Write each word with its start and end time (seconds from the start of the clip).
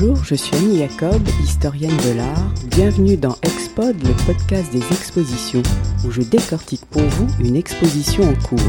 Bonjour, 0.00 0.22
je 0.24 0.36
suis 0.36 0.54
Annie 0.54 0.78
Jacob, 0.78 1.20
historienne 1.42 1.96
de 1.96 2.16
l'art. 2.16 2.54
Bienvenue 2.70 3.16
dans 3.16 3.34
Expod, 3.42 3.96
le 4.00 4.26
podcast 4.26 4.70
des 4.72 4.86
expositions, 4.92 5.62
où 6.06 6.12
je 6.12 6.22
décortique 6.22 6.86
pour 6.86 7.02
vous 7.02 7.26
une 7.44 7.56
exposition 7.56 8.22
en 8.22 8.34
cours. 8.34 8.60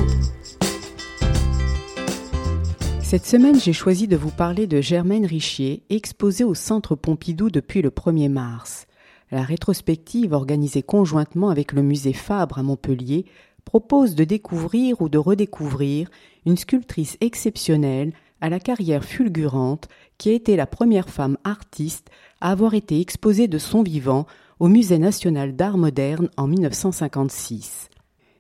Cette 3.04 3.28
semaine, 3.28 3.60
j'ai 3.60 3.74
choisi 3.74 4.08
de 4.08 4.18
vous 4.18 4.32
parler 4.32 4.66
de 4.66 4.82
Germaine 4.82 5.28
Richier, 5.28 5.84
exposée 5.92 6.46
au 6.46 6.56
Centre 6.56 6.96
Pompidou 6.96 7.52
depuis 7.52 7.84
le 7.84 7.92
1er 7.92 8.30
mars. 8.30 8.88
La 9.30 9.44
rétrospective, 9.44 10.34
organisée 10.34 10.82
conjointement 10.82 11.50
avec 11.50 11.74
le 11.74 11.84
musée 11.84 12.14
Fabre 12.14 12.58
à 12.58 12.64
Montpellier, 12.64 13.26
propose 13.66 14.16
de 14.16 14.24
découvrir 14.24 15.00
ou 15.00 15.10
de 15.10 15.20
redécouvrir 15.20 16.10
une 16.48 16.58
sculptrice 16.58 17.18
exceptionnelle 17.22 18.14
à 18.42 18.50
la 18.50 18.60
carrière 18.60 19.04
fulgurante 19.04 19.88
qui 20.18 20.30
a 20.30 20.34
été 20.34 20.56
la 20.56 20.68
première 20.68 21.10
femme 21.10 21.38
artiste 21.44 22.10
à 22.42 22.52
avoir 22.52 22.74
été 22.74 23.00
exposée 23.00 23.48
de 23.48 23.58
son 23.58 23.84
vivant 23.84 24.26
au 24.60 24.68
Musée 24.68 25.00
national 25.00 25.56
d'art 25.56 25.78
moderne 25.78 26.30
en 26.38 26.48
1956. 26.48 27.90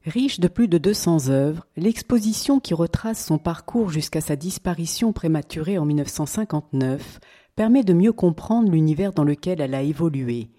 Riche 0.05 0.39
de 0.39 0.47
plus 0.47 0.67
de 0.67 0.77
200 0.77 1.29
œuvres, 1.29 1.65
l'exposition 1.75 2.59
qui 2.59 2.73
retrace 2.73 3.25
son 3.25 3.37
parcours 3.37 3.89
jusqu'à 3.89 4.21
sa 4.21 4.35
disparition 4.35 5.13
prématurée 5.13 5.77
en 5.77 5.85
1959 5.85 7.19
permet 7.55 7.83
de 7.83 7.93
mieux 7.93 8.13
comprendre 8.13 8.71
l'univers 8.71 9.11
dans 9.11 9.25
lequel 9.25 9.59
elle 9.59 9.75
a 9.75 9.81
évolué. 9.81 10.49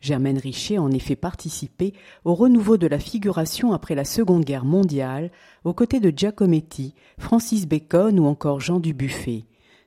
Germaine 0.00 0.38
Richer 0.38 0.76
a 0.76 0.82
en 0.82 0.90
effet 0.90 1.16
participé 1.16 1.92
au 2.24 2.34
renouveau 2.34 2.76
de 2.76 2.86
la 2.86 2.98
figuration 2.98 3.72
après 3.72 3.94
la 3.94 4.04
Seconde 4.04 4.44
Guerre 4.44 4.64
mondiale, 4.64 5.30
aux 5.64 5.74
côtés 5.74 6.00
de 6.00 6.12
Giacometti, 6.16 6.94
Francis 7.18 7.66
Bacon 7.66 8.18
ou 8.20 8.26
encore 8.26 8.60
Jean 8.60 8.78
Dubuffet. 8.80 9.44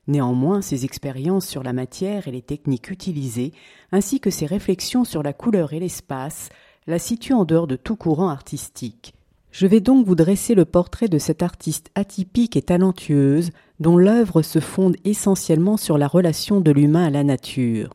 Néanmoins, 0.08 0.62
ses 0.62 0.84
expériences 0.84 1.46
sur 1.46 1.62
la 1.62 1.72
matière 1.72 2.26
et 2.26 2.32
les 2.32 2.42
techniques 2.42 2.90
utilisées, 2.90 3.52
ainsi 3.92 4.20
que 4.20 4.30
ses 4.30 4.46
réflexions 4.46 5.04
sur 5.04 5.22
la 5.22 5.32
couleur 5.32 5.72
et 5.72 5.80
l'espace, 5.80 6.48
la 6.86 6.98
situent 6.98 7.34
en 7.34 7.44
dehors 7.44 7.68
de 7.68 7.76
tout 7.76 7.96
courant 7.96 8.28
artistique. 8.28 9.14
Je 9.52 9.66
vais 9.66 9.80
donc 9.80 10.06
vous 10.06 10.14
dresser 10.14 10.54
le 10.54 10.64
portrait 10.64 11.08
de 11.08 11.18
cette 11.18 11.42
artiste 11.42 11.90
atypique 11.94 12.56
et 12.56 12.62
talentueuse, 12.62 13.50
dont 13.80 13.96
l'œuvre 13.96 14.42
se 14.42 14.60
fonde 14.60 14.96
essentiellement 15.04 15.76
sur 15.76 15.98
la 15.98 16.08
relation 16.08 16.60
de 16.60 16.70
l'humain 16.70 17.04
à 17.04 17.10
la 17.10 17.22
nature. 17.22 17.90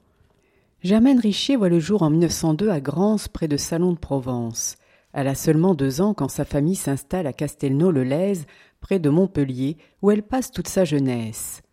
Germaine 0.83 1.19
Richer 1.19 1.55
voit 1.55 1.69
le 1.69 1.79
jour 1.79 2.03
en 2.03 2.11
1902 2.11 2.69
à 2.69 2.79
Grance, 2.79 3.27
près 3.27 3.47
de 3.47 3.57
Salon 3.57 3.93
de 3.93 3.97
Provence. 3.97 4.75
Elle 5.11 5.27
a 5.27 5.33
seulement 5.33 5.73
deux 5.73 6.01
ans 6.01 6.13
quand 6.13 6.29
sa 6.29 6.45
famille 6.45 6.75
s'installe 6.75 7.25
à 7.25 7.33
Castelnau-le-Lez, 7.33 8.45
près 8.79 8.99
de 8.99 9.09
Montpellier, 9.09 9.77
où 10.03 10.11
elle 10.11 10.21
passe 10.21 10.51
toute 10.51 10.67
sa 10.67 10.85
jeunesse. 10.85 11.63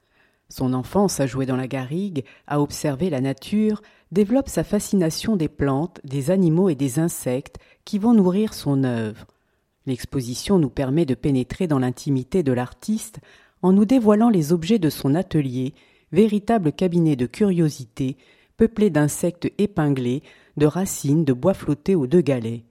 Son 0.48 0.72
enfance 0.72 1.20
à 1.20 1.26
jouer 1.26 1.44
dans 1.44 1.56
la 1.56 1.68
garrigue, 1.68 2.24
à 2.46 2.62
observer 2.62 3.10
la 3.10 3.20
nature, 3.20 3.82
développe 4.10 4.48
sa 4.48 4.64
fascination 4.64 5.36
des 5.36 5.48
plantes, 5.48 6.00
des 6.04 6.30
animaux 6.30 6.70
et 6.70 6.74
des 6.74 6.98
insectes 6.98 7.58
qui 7.84 7.98
vont 7.98 8.14
nourrir 8.14 8.54
son 8.54 8.84
œuvre. 8.84 9.26
L'exposition 9.84 10.58
nous 10.58 10.70
permet 10.70 11.04
de 11.04 11.14
pénétrer 11.14 11.66
dans 11.66 11.78
l'intimité 11.78 12.42
de 12.42 12.52
l'artiste 12.52 13.20
en 13.60 13.72
nous 13.72 13.84
dévoilant 13.84 14.30
les 14.30 14.54
objets 14.54 14.78
de 14.78 14.88
son 14.88 15.14
atelier, 15.14 15.74
véritable 16.10 16.72
cabinet 16.72 17.16
de 17.16 17.26
curiosité 17.26 18.16
peuplé 18.56 18.90
d'insectes 18.90 19.50
épinglés, 19.58 20.22
de 20.56 20.66
racines, 20.66 21.24
de 21.24 21.32
bois 21.32 21.54
flottés 21.54 21.96
ou 21.96 22.06
de 22.06 22.20
galets. 22.20 22.64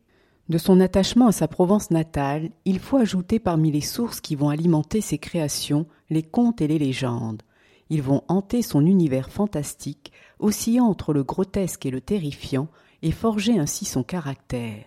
De 0.49 0.57
son 0.57 0.79
attachement 0.79 1.27
à 1.27 1.31
sa 1.31 1.47
Provence 1.47 1.89
natale, 1.89 2.49
il 2.65 2.79
faut 2.79 2.97
ajouter 2.97 3.39
parmi 3.39 3.71
les 3.71 3.81
sources 3.81 4.21
qui 4.21 4.35
vont 4.35 4.49
alimenter 4.49 5.01
ses 5.01 5.17
créations 5.17 5.85
les 6.09 6.23
contes 6.23 6.61
et 6.61 6.67
les 6.67 6.79
légendes. 6.79 7.41
Ils 7.89 8.01
vont 8.01 8.23
hanter 8.27 8.61
son 8.61 8.85
univers 8.85 9.29
fantastique, 9.29 10.11
oscillant 10.39 10.85
entre 10.85 11.13
le 11.13 11.23
grotesque 11.23 11.85
et 11.85 11.91
le 11.91 12.01
terrifiant, 12.01 12.67
et 13.01 13.11
forger 13.11 13.57
ainsi 13.59 13.85
son 13.85 14.03
caractère. 14.03 14.85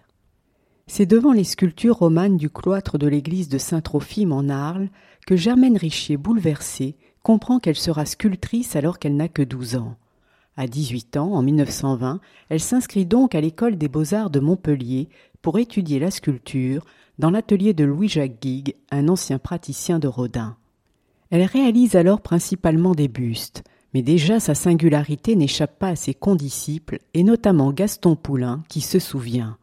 C'est 0.87 1.07
devant 1.07 1.33
les 1.33 1.45
sculptures 1.45 1.97
romanes 1.99 2.37
du 2.37 2.49
cloître 2.49 2.97
de 2.97 3.07
l'église 3.07 3.49
de 3.49 3.59
Saint-Trophime 3.59 4.33
en 4.33 4.49
Arles 4.49 4.89
que 5.27 5.37
Germaine 5.37 5.77
Richier, 5.77 6.17
bouleversée, 6.17 6.97
comprend 7.23 7.59
qu'elle 7.59 7.77
sera 7.77 8.07
sculptrice 8.07 8.77
alors 8.77 8.99
qu'elle 8.99 9.17
n'a 9.17 9.29
que 9.29 9.43
douze 9.43 9.77
ans. 9.77 9.97
À 10.57 10.67
18 10.67 11.17
ans, 11.19 11.35
en 11.35 11.43
1920, 11.43 12.21
elle 12.49 12.61
s'inscrit 12.61 13.05
donc 13.05 13.35
à 13.35 13.41
l'école 13.41 13.77
des 13.77 13.89
beaux-arts 13.89 14.31
de 14.31 14.41
Montpellier 14.41 15.09
pour 15.43 15.59
étudier 15.59 15.99
la 15.99 16.11
sculpture 16.11 16.85
dans 17.19 17.31
l'atelier 17.31 17.75
de 17.75 17.85
Louis-Jacques 17.85 18.41
Guigues, 18.41 18.75
un 18.91 19.09
ancien 19.09 19.39
praticien 19.39 19.99
de 19.99 20.09
Rodin. 20.09 20.57
Elle 21.31 21.45
réalise 21.45 21.97
alors 21.97 22.21
principalement 22.21 22.95
des 22.95 23.09
bustes, 23.09 23.65
mais 23.93 24.03
déjà 24.03 24.41
sa 24.41 24.55
singularité 24.55 25.37
n'échappe 25.37 25.79
pas 25.79 25.89
à 25.89 25.97
ses 25.97 26.15
condisciples, 26.15 26.99
et 27.15 27.23
notamment 27.23 27.73
Gaston 27.73 28.17
Poulain, 28.17 28.63
qui 28.69 28.81
se 28.81 28.99
souvient. 28.99 29.59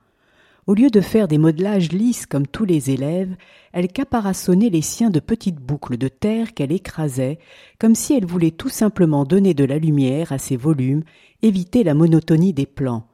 Au 0.65 0.75
lieu 0.75 0.89
de 0.89 1.01
faire 1.01 1.27
des 1.27 1.37
modelages 1.37 1.91
lisses 1.91 2.25
comme 2.25 2.47
tous 2.47 2.63
les 2.63 2.89
élèves, 2.89 3.35
elle 3.73 3.89
caparaçonnait 3.89 4.69
les 4.69 4.81
siens 4.81 5.09
de 5.09 5.19
petites 5.19 5.59
boucles 5.59 5.97
de 5.97 6.07
terre 6.07 6.53
qu'elle 6.53 6.71
écrasait, 6.71 7.37
comme 7.79 7.95
si 7.95 8.13
elle 8.13 8.25
voulait 8.25 8.51
tout 8.51 8.69
simplement 8.69 9.25
donner 9.25 9.53
de 9.53 9.65
la 9.65 9.77
lumière 9.77 10.31
à 10.31 10.37
ses 10.37 10.55
volumes, 10.55 11.03
éviter 11.41 11.83
la 11.83 11.93
monotonie 11.93 12.53
des 12.53 12.65
plans. 12.65 13.07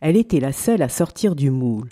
Elle 0.00 0.16
était 0.16 0.40
la 0.40 0.52
seule 0.52 0.82
à 0.82 0.88
sortir 0.88 1.36
du 1.36 1.50
moule. 1.50 1.88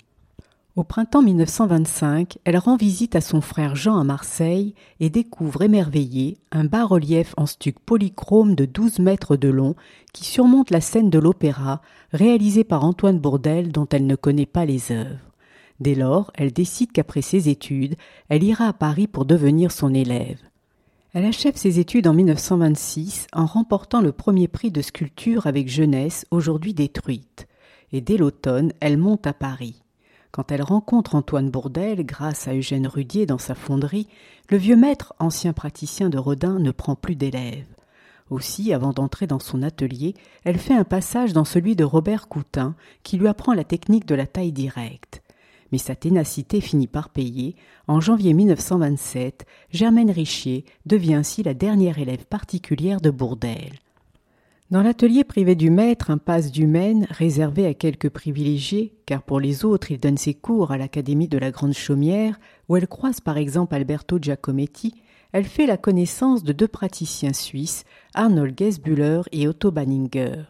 Au 0.75 0.83
printemps 0.83 1.21
1925, 1.21 2.37
elle 2.43 2.57
rend 2.57 2.75
visite 2.75 3.15
à 3.15 3.21
son 3.21 3.39
frère 3.39 3.77
Jean 3.77 3.97
à 3.97 4.03
Marseille 4.03 4.75
et 4.99 5.09
découvre 5.09 5.61
émerveillé 5.61 6.37
un 6.51 6.65
bas-relief 6.65 7.33
en 7.37 7.45
stuc 7.45 7.79
polychrome 7.79 8.55
de 8.55 8.65
12 8.65 8.99
mètres 8.99 9.37
de 9.37 9.47
long 9.47 9.75
qui 10.11 10.25
surmonte 10.25 10.71
la 10.71 10.81
scène 10.81 11.09
de 11.09 11.17
l'opéra, 11.17 11.81
réalisé 12.11 12.65
par 12.65 12.83
Antoine 12.83 13.19
Bourdelle 13.19 13.71
dont 13.71 13.87
elle 13.89 14.05
ne 14.05 14.17
connaît 14.17 14.45
pas 14.45 14.65
les 14.65 14.91
œuvres. 14.91 15.31
Dès 15.79 15.95
lors, 15.95 16.29
elle 16.35 16.51
décide 16.51 16.91
qu'après 16.91 17.21
ses 17.21 17.47
études, 17.47 17.95
elle 18.27 18.43
ira 18.43 18.67
à 18.67 18.73
Paris 18.73 19.07
pour 19.07 19.23
devenir 19.23 19.71
son 19.71 19.93
élève. 19.93 20.41
Elle 21.13 21.23
achève 21.23 21.55
ses 21.55 21.79
études 21.79 22.07
en 22.07 22.13
1926 22.13 23.27
en 23.31 23.45
remportant 23.45 24.01
le 24.01 24.11
premier 24.11 24.49
prix 24.49 24.71
de 24.71 24.81
sculpture 24.81 25.47
avec 25.47 25.69
jeunesse 25.69 26.25
aujourd'hui 26.31 26.73
détruite. 26.73 27.47
Et 27.93 28.01
dès 28.01 28.17
l'automne, 28.17 28.73
elle 28.81 28.97
monte 28.97 29.25
à 29.25 29.31
Paris. 29.31 29.84
Quand 30.35 30.51
elle 30.51 30.63
rencontre 30.63 31.15
Antoine 31.15 31.49
Bourdelle 31.49 32.05
grâce 32.05 32.49
à 32.49 32.53
Eugène 32.53 32.87
Rudier 32.87 33.25
dans 33.25 33.37
sa 33.37 33.55
fonderie, 33.55 34.09
le 34.49 34.57
vieux 34.57 34.75
maître, 34.75 35.13
ancien 35.17 35.53
praticien 35.53 36.09
de 36.09 36.17
Rodin, 36.17 36.59
ne 36.59 36.71
prend 36.71 36.95
plus 36.95 37.15
d'élèves. 37.15 37.73
Aussi, 38.29 38.73
avant 38.73 38.91
d'entrer 38.91 39.27
dans 39.27 39.39
son 39.39 39.63
atelier, 39.63 40.13
elle 40.43 40.57
fait 40.57 40.73
un 40.73 40.83
passage 40.83 41.31
dans 41.31 41.45
celui 41.45 41.77
de 41.77 41.85
Robert 41.85 42.27
Coutin, 42.27 42.75
qui 43.01 43.15
lui 43.15 43.29
apprend 43.29 43.53
la 43.53 43.63
technique 43.63 44.05
de 44.05 44.13
la 44.13 44.27
taille 44.27 44.51
directe. 44.51 45.23
Mais 45.71 45.77
sa 45.77 45.95
ténacité 45.95 46.59
finit 46.59 46.87
par 46.87 47.07
payer. 47.07 47.55
En 47.87 48.01
janvier 48.01 48.33
1927, 48.33 49.45
Germaine 49.71 50.11
Richier 50.11 50.65
devient 50.85 51.13
ainsi 51.13 51.43
la 51.43 51.53
dernière 51.53 51.97
élève 51.97 52.25
particulière 52.25 52.99
de 52.99 53.09
Bourdelle. 53.09 53.79
Dans 54.75 54.83
l'atelier 54.83 55.23
privé 55.23 55.55
du 55.55 55.69
maître, 55.69 56.11
impasse 56.11 56.51
du 56.51 56.67
Maine, 56.67 57.07
réservé 57.09 57.65
à 57.65 57.73
quelques 57.73 58.09
privilégiés, 58.09 58.93
car 59.05 59.23
pour 59.23 59.39
les 59.39 59.63
autres 59.63 59.89
il 59.89 60.01
donne 60.01 60.17
ses 60.17 60.33
cours 60.33 60.73
à 60.73 60.77
l'Académie 60.77 61.29
de 61.29 61.37
la 61.37 61.49
Grande 61.49 61.71
Chaumière, 61.71 62.37
où 62.67 62.75
elle 62.75 62.89
croise 62.89 63.21
par 63.21 63.37
exemple 63.37 63.73
Alberto 63.73 64.19
Giacometti, 64.21 64.93
elle 65.31 65.45
fait 65.45 65.65
la 65.65 65.77
connaissance 65.77 66.43
de 66.43 66.51
deux 66.51 66.67
praticiens 66.67 67.31
suisses, 67.31 67.85
Arnold 68.15 68.59
Gesbuller 68.59 69.21
et 69.31 69.47
Otto 69.47 69.71
Banninger. 69.71 70.43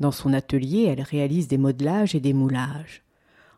Dans 0.00 0.10
son 0.10 0.32
atelier, 0.32 0.86
elle 0.88 1.02
réalise 1.02 1.46
des 1.46 1.56
modelages 1.56 2.16
et 2.16 2.20
des 2.20 2.32
moulages. 2.32 3.04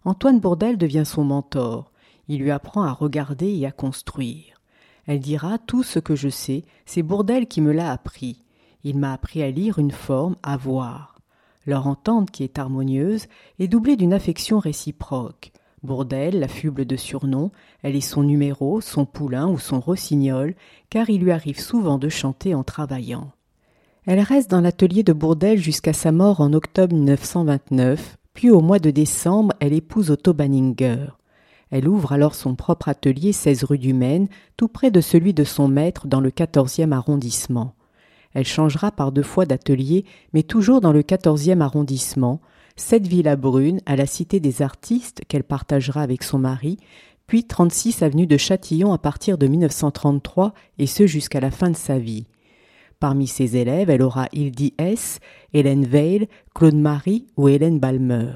Antoine 0.05 0.41
Bourdelle 0.41 0.77
devient 0.77 1.07
son 1.07 1.25
mentor. 1.25 1.91
Il 2.29 2.43
lui 2.43 2.51
apprend 2.51 2.83
à 2.83 2.93
regarder 2.93 3.49
et 3.49 3.65
à 3.65 3.73
construire. 3.73 4.61
Elle 5.07 5.21
dira 5.21 5.57
Tout 5.57 5.83
ce 5.83 6.01
que 6.01 6.17
je 6.17 6.29
sais, 6.29 6.65
c'est 6.85 7.03
Bourdelle 7.03 7.47
qui 7.47 7.63
me 7.63 7.73
l'a 7.73 7.91
appris. 7.91 8.43
Il 8.89 8.99
m'a 8.99 9.13
appris 9.13 9.43
à 9.43 9.51
lire 9.51 9.81
une 9.81 9.91
forme, 9.91 10.37
à 10.45 10.57
voir. 10.57 11.17
Leur 11.67 11.89
entente, 11.89 12.31
qui 12.31 12.45
est 12.45 12.57
harmonieuse, 12.57 13.27
est 13.59 13.67
doublée 13.67 13.97
d'une 13.97 14.13
affection 14.13 14.61
réciproque. 14.61 15.51
Bourdelle 15.83 16.39
l'affuble 16.39 16.85
de 16.85 16.95
surnoms, 16.95 17.51
elle 17.83 17.97
est 17.97 18.01
son 18.01 18.23
numéro, 18.23 18.81
son 18.81 19.05
poulain 19.05 19.49
ou 19.49 19.59
son 19.59 19.81
rossignol, 19.81 20.55
car 20.89 21.11
il 21.11 21.23
lui 21.23 21.33
arrive 21.33 21.59
souvent 21.59 21.99
de 21.99 22.09
chanter 22.09 22.55
en 22.55 22.63
travaillant. 22.63 23.33
Elle 24.07 24.21
reste 24.21 24.53
dans 24.53 24.61
l'atelier 24.61 25.03
de 25.03 25.13
Bourdelle 25.13 25.59
jusqu'à 25.59 25.93
sa 25.93 26.13
mort 26.13 26.41
en 26.41 26.53
octobre 26.53 26.95
1929, 26.95 28.19
puis 28.35 28.51
au 28.51 28.61
mois 28.61 28.79
de 28.79 28.93
décembre, 28.93 29.53
elle 29.59 29.73
épouse 29.73 30.13
Otto 30.13 30.33
Banninger. 30.33 31.07
Elle 31.73 31.89
ouvre 31.89 32.13
alors 32.13 32.37
son 32.37 32.55
propre 32.55 32.89
atelier 32.89 33.33
16 33.33 33.65
rue 33.65 33.79
du 33.79 33.95
Maine, 33.95 34.29
tout 34.57 34.69
près 34.69 34.93
de 34.93 35.01
celui 35.01 35.35
de 35.35 35.43
son 35.43 35.67
maître 35.67 36.07
dans 36.07 36.21
le 36.21 36.31
quatorzième 36.31 36.93
arrondissement. 36.93 37.76
Elle 38.37 38.45
changera 38.45 38.91
par 38.91 39.13
deux 39.13 39.23
fois 39.23 39.47
d'atelier, 39.47 40.05
mais 40.35 40.43
toujours 40.43 40.83
dans 40.83 40.93
le 40.93 41.03
quatorzième 41.03 41.63
arrondissement, 41.63 42.43
cette 42.77 43.07
Villa 43.07 43.35
Brune 43.35 43.81
à 43.87 43.97
la 43.97 44.05
Cité 44.05 44.41
des 44.41 44.61
Artistes 44.61 45.23
qu'elle 45.27 45.43
partagera 45.43 46.03
avec 46.03 46.23
son 46.23 46.39
mari, 46.39 46.77
puis 47.27 47.45
36 47.45 48.03
avenue 48.03 48.27
de 48.27 48.37
Châtillon 48.37 48.93
à 48.93 48.99
partir 48.99 49.39
de 49.39 49.47
1933 49.47 50.53
et 50.79 50.87
ce 50.87 51.07
jusqu'à 51.07 51.41
la 51.41 51.51
fin 51.51 51.71
de 51.71 51.77
sa 51.77 51.99
vie. 51.99 52.27
Parmi 53.01 53.27
ses 53.27 53.57
élèves, 53.57 53.89
elle 53.89 54.03
aura 54.03 54.29
Hildy 54.35 54.75
S., 54.77 55.19
Hélène 55.55 55.87
Veil, 55.87 56.29
Claude 56.55 56.77
Marie 56.77 57.29
ou 57.39 57.49
Hélène 57.49 57.79
Balmer. 57.79 58.33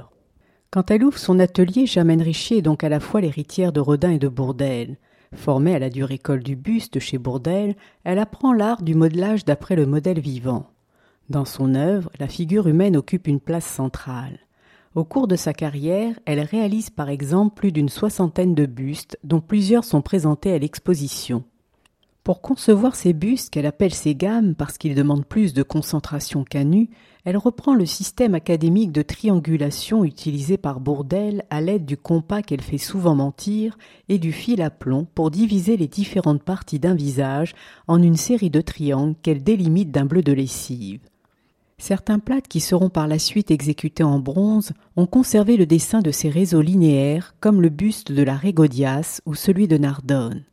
Quand 0.70 0.90
elle 0.90 1.04
ouvre 1.04 1.18
son 1.18 1.38
atelier, 1.38 1.84
Germaine 1.84 2.22
Richier 2.22 2.56
est 2.56 2.62
donc 2.62 2.84
à 2.84 2.88
la 2.88 3.00
fois 3.00 3.20
l'héritière 3.20 3.74
de 3.74 3.80
Rodin 3.80 4.12
et 4.12 4.18
de 4.18 4.28
Bourdelle. 4.28 4.96
Formée 5.34 5.76
à 5.76 5.78
la 5.78 5.90
dure 5.90 6.10
école 6.10 6.42
du 6.42 6.56
buste 6.56 6.98
chez 6.98 7.16
Bourdelle, 7.16 7.76
elle 8.02 8.18
apprend 8.18 8.52
l'art 8.52 8.82
du 8.82 8.94
modelage 8.94 9.44
d'après 9.44 9.76
le 9.76 9.86
modèle 9.86 10.18
vivant. 10.18 10.66
Dans 11.28 11.44
son 11.44 11.76
œuvre, 11.76 12.10
la 12.18 12.26
figure 12.26 12.66
humaine 12.66 12.96
occupe 12.96 13.28
une 13.28 13.38
place 13.38 13.66
centrale. 13.66 14.40
Au 14.96 15.04
cours 15.04 15.28
de 15.28 15.36
sa 15.36 15.52
carrière, 15.52 16.18
elle 16.24 16.40
réalise 16.40 16.90
par 16.90 17.08
exemple 17.08 17.54
plus 17.54 17.70
d'une 17.70 17.88
soixantaine 17.88 18.56
de 18.56 18.66
bustes, 18.66 19.18
dont 19.22 19.40
plusieurs 19.40 19.84
sont 19.84 20.02
présentés 20.02 20.52
à 20.52 20.58
l'exposition. 20.58 21.44
Pour 22.30 22.42
concevoir 22.42 22.94
ces 22.94 23.12
bustes 23.12 23.50
qu'elle 23.50 23.66
appelle 23.66 23.92
ses 23.92 24.14
gammes 24.14 24.54
parce 24.54 24.78
qu'ils 24.78 24.94
demandent 24.94 25.26
plus 25.26 25.52
de 25.52 25.64
concentration 25.64 26.44
qu'à 26.44 26.62
nu, 26.62 26.88
elle 27.24 27.36
reprend 27.36 27.74
le 27.74 27.86
système 27.86 28.36
académique 28.36 28.92
de 28.92 29.02
triangulation 29.02 30.04
utilisé 30.04 30.56
par 30.56 30.78
Bourdelle 30.78 31.44
à 31.50 31.60
l'aide 31.60 31.84
du 31.86 31.96
compas 31.96 32.42
qu'elle 32.42 32.60
fait 32.60 32.78
souvent 32.78 33.16
mentir 33.16 33.76
et 34.08 34.18
du 34.18 34.30
fil 34.30 34.62
à 34.62 34.70
plomb 34.70 35.08
pour 35.12 35.32
diviser 35.32 35.76
les 35.76 35.88
différentes 35.88 36.44
parties 36.44 36.78
d'un 36.78 36.94
visage 36.94 37.56
en 37.88 38.00
une 38.00 38.14
série 38.14 38.48
de 38.48 38.60
triangles 38.60 39.16
qu'elle 39.22 39.42
délimite 39.42 39.90
d'un 39.90 40.04
bleu 40.04 40.22
de 40.22 40.32
lessive. 40.32 41.00
Certains 41.78 42.20
plâtres 42.20 42.48
qui 42.48 42.60
seront 42.60 42.90
par 42.90 43.08
la 43.08 43.18
suite 43.18 43.50
exécutés 43.50 44.04
en 44.04 44.20
bronze 44.20 44.70
ont 44.94 45.06
conservé 45.06 45.56
le 45.56 45.66
dessin 45.66 45.98
de 45.98 46.12
ces 46.12 46.28
réseaux 46.28 46.62
linéaires 46.62 47.34
comme 47.40 47.60
le 47.60 47.70
buste 47.70 48.12
de 48.12 48.22
la 48.22 48.36
Régodias 48.36 49.20
ou 49.26 49.34
celui 49.34 49.66
de 49.66 49.78
Nardone. 49.78 50.44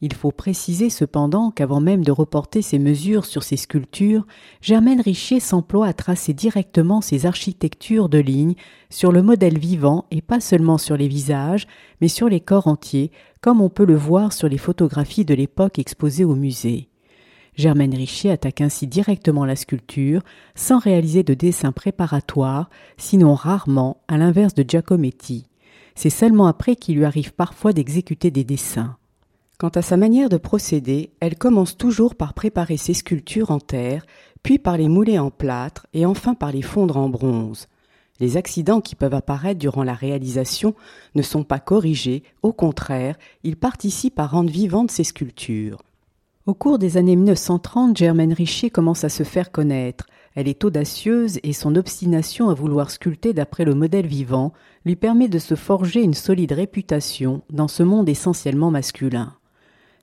Il 0.00 0.12
faut 0.12 0.30
préciser 0.30 0.90
cependant 0.90 1.50
qu'avant 1.50 1.80
même 1.80 2.04
de 2.04 2.12
reporter 2.12 2.62
ses 2.62 2.78
mesures 2.78 3.24
sur 3.24 3.42
ces 3.42 3.56
sculptures, 3.56 4.26
Germaine 4.60 5.00
Richier 5.00 5.40
s'emploie 5.40 5.88
à 5.88 5.92
tracer 5.92 6.32
directement 6.32 7.00
ses 7.00 7.26
architectures 7.26 8.08
de 8.08 8.18
lignes 8.18 8.54
sur 8.90 9.10
le 9.10 9.22
modèle 9.22 9.58
vivant 9.58 10.06
et 10.12 10.22
pas 10.22 10.38
seulement 10.40 10.78
sur 10.78 10.96
les 10.96 11.08
visages, 11.08 11.66
mais 12.00 12.08
sur 12.08 12.28
les 12.28 12.40
corps 12.40 12.68
entiers, 12.68 13.10
comme 13.40 13.60
on 13.60 13.70
peut 13.70 13.84
le 13.84 13.96
voir 13.96 14.32
sur 14.32 14.48
les 14.48 14.58
photographies 14.58 15.24
de 15.24 15.34
l'époque 15.34 15.80
exposées 15.80 16.24
au 16.24 16.36
musée. 16.36 16.88
Germaine 17.56 17.94
Richier 17.94 18.30
attaque 18.30 18.60
ainsi 18.60 18.86
directement 18.86 19.44
la 19.44 19.56
sculpture, 19.56 20.22
sans 20.54 20.78
réaliser 20.78 21.24
de 21.24 21.34
dessin 21.34 21.72
préparatoire, 21.72 22.70
sinon 22.98 23.34
rarement, 23.34 24.00
à 24.06 24.16
l'inverse 24.16 24.54
de 24.54 24.64
Giacometti. 24.66 25.48
C'est 25.96 26.08
seulement 26.08 26.46
après 26.46 26.76
qu'il 26.76 26.98
lui 26.98 27.04
arrive 27.04 27.34
parfois 27.34 27.72
d'exécuter 27.72 28.30
des 28.30 28.44
dessins. 28.44 28.97
Quant 29.60 29.70
à 29.70 29.82
sa 29.82 29.96
manière 29.96 30.28
de 30.28 30.36
procéder, 30.36 31.10
elle 31.18 31.36
commence 31.36 31.76
toujours 31.76 32.14
par 32.14 32.32
préparer 32.32 32.76
ses 32.76 32.94
sculptures 32.94 33.50
en 33.50 33.58
terre, 33.58 34.06
puis 34.44 34.56
par 34.60 34.76
les 34.76 34.86
mouler 34.86 35.18
en 35.18 35.32
plâtre 35.32 35.88
et 35.92 36.06
enfin 36.06 36.34
par 36.34 36.52
les 36.52 36.62
fondre 36.62 36.96
en 36.96 37.08
bronze. 37.08 37.66
Les 38.20 38.36
accidents 38.36 38.80
qui 38.80 38.94
peuvent 38.94 39.14
apparaître 39.14 39.58
durant 39.58 39.82
la 39.82 39.94
réalisation 39.94 40.76
ne 41.16 41.22
sont 41.22 41.42
pas 41.42 41.58
corrigés, 41.58 42.22
au 42.44 42.52
contraire, 42.52 43.16
ils 43.42 43.56
participent 43.56 44.20
à 44.20 44.28
rendre 44.28 44.48
vivantes 44.48 44.92
ces 44.92 45.02
sculptures. 45.02 45.82
Au 46.46 46.54
cours 46.54 46.78
des 46.78 46.96
années 46.96 47.16
1930, 47.16 47.96
Germaine 47.96 48.32
Richer 48.32 48.70
commence 48.70 49.02
à 49.02 49.08
se 49.08 49.24
faire 49.24 49.50
connaître. 49.50 50.06
Elle 50.36 50.46
est 50.46 50.62
audacieuse 50.62 51.40
et 51.42 51.52
son 51.52 51.74
obstination 51.74 52.48
à 52.48 52.54
vouloir 52.54 52.92
sculpter 52.92 53.32
d'après 53.32 53.64
le 53.64 53.74
modèle 53.74 54.06
vivant 54.06 54.52
lui 54.84 54.94
permet 54.94 55.28
de 55.28 55.40
se 55.40 55.56
forger 55.56 56.00
une 56.00 56.14
solide 56.14 56.52
réputation 56.52 57.42
dans 57.50 57.66
ce 57.66 57.82
monde 57.82 58.08
essentiellement 58.08 58.70
masculin. 58.70 59.34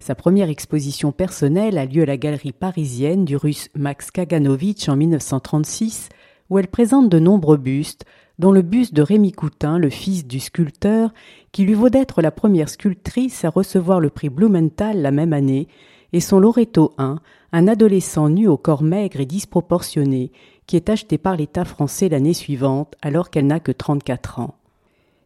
Sa 0.05 0.13
première 0.13 0.51
exposition 0.51 1.11
personnelle 1.11 1.79
a 1.79 1.85
lieu 1.87 2.03
à 2.03 2.05
la 2.05 2.15
galerie 2.15 2.51
parisienne 2.51 3.25
du 3.25 3.35
russe 3.35 3.69
Max 3.73 4.11
Kaganovitch 4.11 4.87
en 4.87 4.95
1936, 4.95 6.09
où 6.51 6.59
elle 6.59 6.67
présente 6.67 7.09
de 7.09 7.17
nombreux 7.17 7.57
bustes, 7.57 8.05
dont 8.37 8.51
le 8.51 8.61
buste 8.61 8.93
de 8.93 9.01
Rémy 9.01 9.31
Coutin, 9.31 9.79
le 9.79 9.89
fils 9.89 10.27
du 10.27 10.39
sculpteur, 10.39 11.11
qui 11.51 11.63
lui 11.63 11.73
vaut 11.73 11.89
d'être 11.89 12.21
la 12.21 12.29
première 12.29 12.69
sculptrice 12.69 13.45
à 13.45 13.49
recevoir 13.49 13.99
le 13.99 14.11
prix 14.11 14.29
Blumenthal 14.29 15.01
la 15.01 15.09
même 15.09 15.33
année, 15.33 15.67
et 16.13 16.19
son 16.19 16.37
Loreto 16.37 16.93
I, 16.99 17.15
un 17.51 17.67
adolescent 17.67 18.29
nu 18.29 18.47
au 18.47 18.57
corps 18.57 18.83
maigre 18.83 19.21
et 19.21 19.25
disproportionné, 19.25 20.31
qui 20.67 20.75
est 20.75 20.89
acheté 20.91 21.17
par 21.17 21.35
l'État 21.35 21.65
français 21.65 22.09
l'année 22.09 22.35
suivante 22.35 22.93
alors 23.01 23.31
qu'elle 23.31 23.47
n'a 23.47 23.59
que 23.59 23.71
34 23.71 24.39
ans. 24.39 24.53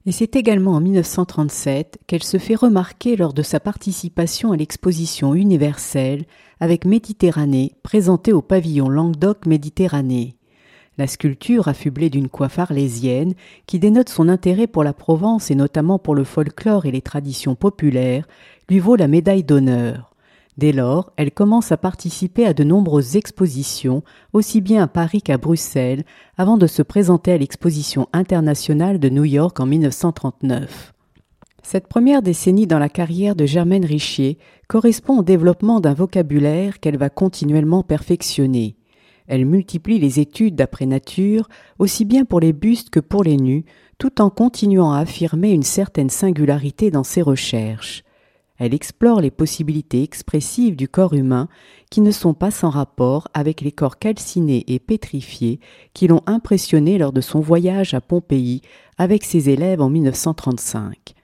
Et 0.05 0.11
c'est 0.11 0.35
également 0.35 0.73
en 0.73 0.79
1937 0.79 1.99
qu'elle 2.07 2.23
se 2.23 2.37
fait 2.37 2.55
remarquer 2.55 3.17
lors 3.17 3.33
de 3.33 3.41
sa 3.41 3.59
participation 3.59 4.53
à 4.53 4.57
l'exposition 4.57 5.35
universelle 5.35 6.25
avec 6.59 6.85
Méditerranée 6.85 7.73
présentée 7.83 8.31
au 8.31 8.41
pavillon 8.41 8.87
Languedoc 8.87 9.45
Méditerranée. 9.45 10.35
La 10.97 11.07
sculpture 11.07 11.67
affublée 11.67 12.09
d'une 12.09 12.29
coiffe 12.29 12.59
arlésienne 12.59 13.33
qui 13.67 13.79
dénote 13.79 14.09
son 14.09 14.29
intérêt 14.29 14.67
pour 14.67 14.83
la 14.83 14.93
Provence 14.93 15.51
et 15.51 15.55
notamment 15.55 15.99
pour 15.99 16.15
le 16.15 16.23
folklore 16.23 16.85
et 16.85 16.91
les 16.91 17.01
traditions 17.01 17.55
populaires 17.55 18.27
lui 18.69 18.79
vaut 18.79 18.95
la 18.95 19.07
médaille 19.07 19.43
d'honneur. 19.43 20.08
Dès 20.57 20.71
lors, 20.73 21.13
elle 21.15 21.31
commence 21.31 21.71
à 21.71 21.77
participer 21.77 22.45
à 22.45 22.53
de 22.53 22.63
nombreuses 22.63 23.15
expositions, 23.15 24.03
aussi 24.33 24.61
bien 24.61 24.83
à 24.83 24.87
Paris 24.87 25.21
qu'à 25.21 25.37
Bruxelles, 25.37 26.03
avant 26.37 26.57
de 26.57 26.67
se 26.67 26.81
présenter 26.81 27.31
à 27.31 27.37
l'exposition 27.37 28.07
internationale 28.11 28.99
de 28.99 29.09
New 29.09 29.25
York 29.25 29.59
en 29.59 29.65
1939. 29.65 30.93
Cette 31.63 31.87
première 31.87 32.21
décennie 32.21 32.67
dans 32.67 32.79
la 32.79 32.89
carrière 32.89 33.35
de 33.35 33.45
Germaine 33.45 33.85
Richier 33.85 34.37
correspond 34.67 35.19
au 35.19 35.23
développement 35.23 35.79
d'un 35.79 35.93
vocabulaire 35.93 36.79
qu'elle 36.79 36.97
va 36.97 37.09
continuellement 37.09 37.83
perfectionner. 37.83 38.75
Elle 39.27 39.45
multiplie 39.45 39.99
les 39.99 40.19
études 40.19 40.55
d'après 40.55 40.87
nature, 40.87 41.47
aussi 41.77 42.03
bien 42.03 42.25
pour 42.25 42.39
les 42.39 42.53
bustes 42.53 42.89
que 42.89 42.99
pour 42.99 43.23
les 43.23 43.37
nus, 43.37 43.65
tout 43.99 44.21
en 44.21 44.31
continuant 44.31 44.91
à 44.91 44.99
affirmer 44.99 45.51
une 45.51 45.63
certaine 45.63 46.09
singularité 46.09 46.89
dans 46.89 47.03
ses 47.03 47.21
recherches. 47.21 48.03
Elle 48.59 48.73
explore 48.73 49.21
les 49.21 49.31
possibilités 49.31 50.03
expressives 50.03 50.75
du 50.75 50.89
corps 50.89 51.13
humain 51.13 51.47
qui 51.89 52.01
ne 52.01 52.11
sont 52.11 52.33
pas 52.33 52.51
sans 52.51 52.69
rapport 52.69 53.29
avec 53.33 53.61
les 53.61 53.71
corps 53.71 53.97
calcinés 53.97 54.65
et 54.67 54.79
pétrifiés 54.79 55.61
qui 55.93 56.07
l'ont 56.07 56.21
impressionné 56.25 56.97
lors 56.97 57.13
de 57.13 57.21
son 57.21 57.39
voyage 57.39 57.93
à 57.93 58.01
Pompéi 58.01 58.61
avec 58.97 59.23
ses 59.23 59.49
élèves 59.49 59.81
en 59.81 59.89
1935. 59.89 61.15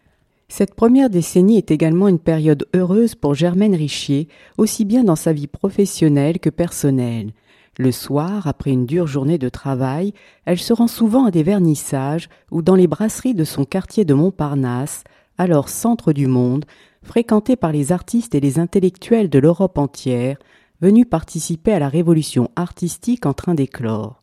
Cette 0.47 0.75
première 0.75 1.09
décennie 1.09 1.57
est 1.57 1.71
également 1.71 2.07
une 2.07 2.19
période 2.19 2.65
heureuse 2.73 3.15
pour 3.15 3.35
Germaine 3.35 3.75
Richier, 3.75 4.29
aussi 4.57 4.85
bien 4.85 5.03
dans 5.03 5.17
sa 5.17 5.33
vie 5.33 5.47
professionnelle 5.47 6.39
que 6.39 6.49
personnelle. 6.49 7.33
Le 7.77 7.91
soir, 7.91 8.47
après 8.47 8.71
une 8.71 8.85
dure 8.85 9.07
journée 9.07 9.37
de 9.37 9.49
travail, 9.49 10.13
elle 10.45 10.59
se 10.59 10.71
rend 10.71 10.87
souvent 10.87 11.25
à 11.25 11.31
des 11.31 11.43
vernissages 11.43 12.29
ou 12.51 12.61
dans 12.61 12.75
les 12.75 12.87
brasseries 12.87 13.33
de 13.33 13.43
son 13.43 13.65
quartier 13.65 14.05
de 14.05 14.13
Montparnasse, 14.13 15.03
alors 15.37 15.67
centre 15.67 16.13
du 16.13 16.27
monde, 16.27 16.63
fréquenté 17.05 17.55
par 17.55 17.71
les 17.71 17.91
artistes 17.91 18.35
et 18.35 18.39
les 18.39 18.59
intellectuels 18.59 19.29
de 19.29 19.39
l'Europe 19.39 19.77
entière, 19.77 20.37
venus 20.81 21.05
participer 21.09 21.71
à 21.71 21.79
la 21.79 21.89
révolution 21.89 22.51
artistique 22.55 23.25
en 23.25 23.33
train 23.33 23.53
d'éclore. 23.53 24.21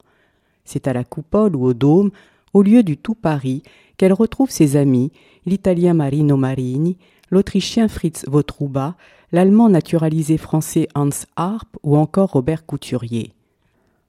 C'est 0.65 0.87
à 0.87 0.93
la 0.93 1.05
coupole 1.05 1.57
ou 1.57 1.65
au 1.65 1.75
dôme, 1.75 2.11
au 2.53 2.63
lieu 2.63 2.83
du 2.83 2.97
tout 2.97 3.15
Paris, 3.15 3.63
qu'elle 3.97 4.13
retrouve 4.13 4.51
ses 4.51 4.77
amis, 4.77 5.13
l'italien 5.47 5.95
Marino 5.95 6.37
Marini, 6.37 6.99
l'autrichien 7.31 7.89
Fritz 7.89 8.25
Votruba, 8.29 8.97
l'allemand 9.33 9.69
naturalisé 9.69 10.37
français 10.37 10.89
Hans 10.95 11.09
Harp 11.37 11.69
ou 11.83 11.97
encore 11.97 12.33
Robert 12.33 12.67
Couturier. 12.67 13.33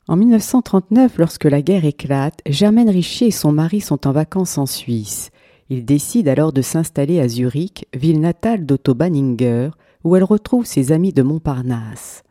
En 0.10 0.18
1939, 0.18 1.18
lorsque 1.18 1.46
la 1.46 1.62
guerre 1.62 1.86
éclate, 1.86 2.42
Germaine 2.46 2.90
Richier 2.90 3.28
et 3.28 3.32
son 3.32 3.54
mari 3.54 3.80
sont 3.80 4.06
en 4.06 4.12
vacances 4.12 4.58
en 4.58 4.66
Suisse. 4.66 5.32
Il 5.76 5.86
décide 5.86 6.28
alors 6.28 6.54
de 6.54 6.62
s'installer 6.62 7.20
à 7.20 7.28
Zurich, 7.28 7.88
ville 7.96 8.20
natale 8.20 8.64
d'Otto 8.64 8.94
Banninger, 8.94 9.72
où 10.04 10.16
elle 10.16 10.24
retrouve 10.24 10.68
ses 10.68 10.92
amis 10.92 11.14
de 11.14 11.24
Montparnasse. 11.24 12.22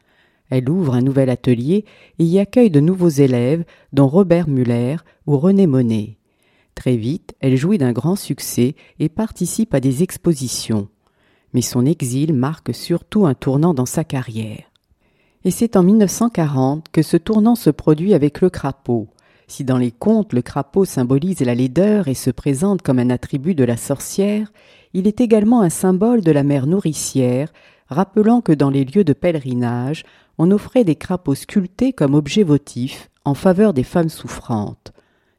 Elle 0.49 0.71
ouvre 0.71 0.95
un 0.95 1.01
nouvel 1.01 1.29
atelier 1.29 1.85
et 2.21 2.25
y 2.25 2.39
accueille 2.39 2.71
de 2.71 2.79
nouveaux 2.79 3.09
élèves, 3.09 3.65
dont 3.93 4.07
Robert 4.07 4.49
Muller 4.49 4.95
ou 5.27 5.39
René 5.39 5.67
Monet. 5.67 6.19
Très 6.77 6.97
vite, 6.97 7.35
elle 7.41 7.57
jouit 7.57 7.79
d'un 7.79 7.91
grand 7.91 8.15
succès 8.15 8.77
et 9.01 9.09
participe 9.09 9.75
à 9.75 9.81
des 9.81 10.05
expositions. 10.05 10.87
Mais 11.53 11.63
son 11.63 11.85
exil 11.85 12.35
marque 12.35 12.73
surtout 12.73 13.27
un 13.27 13.35
tournant 13.35 13.75
dans 13.75 13.87
sa 13.87 14.05
carrière. 14.05 14.71
Et 15.45 15.51
c'est 15.51 15.75
en 15.75 15.83
1940 15.83 16.91
que 16.93 17.03
ce 17.03 17.17
tournant 17.17 17.57
se 17.57 17.71
produit 17.71 18.15
avec 18.15 18.41
le 18.41 18.51
crapaud, 18.51 19.09
si 19.53 19.65
dans 19.65 19.77
les 19.77 19.91
contes 19.91 20.33
le 20.33 20.41
crapaud 20.41 20.87
symbolise 20.87 21.41
la 21.41 21.55
laideur 21.55 22.09
et 22.09 22.15
se 22.15 22.31
présente 22.31 22.81
comme 22.81 22.99
un 22.99 23.11
attribut 23.11 23.55
de 23.55 23.65
la 23.65 23.77
sorcière, 23.77 24.51
il 24.95 25.07
est 25.07 25.21
également 25.21 25.61
un 25.61 25.69
symbole 25.69 26.23
de 26.23 26.33
la 26.33 26.43
mère 26.43 26.67
nourricière, 26.67 27.53
rappelant 27.89 28.41
que 28.41 28.53
dans 28.53 28.71
les 28.71 28.87
lieux 28.87 29.05
de 29.05 29.13
pèlerinage, 29.13 30.05
on 30.39 30.51
offrait 30.51 30.85
des 30.85 30.97
crapauds 30.97 31.35
sculptés 31.35 31.93
comme 31.93 32.15
objets 32.15 32.45
votifs 32.45 33.11
en 33.27 33.35
faveur 33.35 33.75
des 33.75 33.83
femmes 33.83 34.09
souffrantes. 34.09 34.95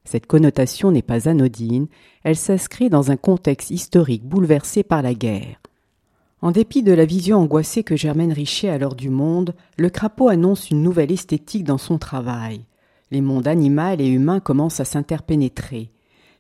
Cette 0.05 0.27
connotation 0.27 0.91
n'est 0.91 1.01
pas 1.01 1.27
anodine, 1.27 1.87
elle 2.23 2.35
s'inscrit 2.35 2.89
dans 2.89 3.09
un 3.09 3.17
contexte 3.17 3.71
historique 3.71 4.25
bouleversé 4.25 4.83
par 4.83 5.01
la 5.01 5.15
guerre. 5.15 5.59
En 6.43 6.51
dépit 6.51 6.83
de 6.83 6.93
la 6.93 7.05
vision 7.05 7.39
angoissée 7.39 7.83
que 7.83 7.95
Germaine 7.95 8.33
Richer 8.33 8.69
a 8.69 8.73
alors 8.73 8.93
du 8.93 9.09
monde, 9.09 9.55
le 9.75 9.89
crapaud 9.89 10.29
annonce 10.29 10.69
une 10.69 10.83
nouvelle 10.83 11.11
esthétique 11.11 11.63
dans 11.63 11.79
son 11.79 11.97
travail. 11.97 12.61
Les 13.13 13.21
mondes 13.21 13.47
animal 13.47 14.01
et 14.01 14.07
humain 14.07 14.39
commencent 14.39 14.79
à 14.79 14.85
s'interpénétrer. 14.85 15.91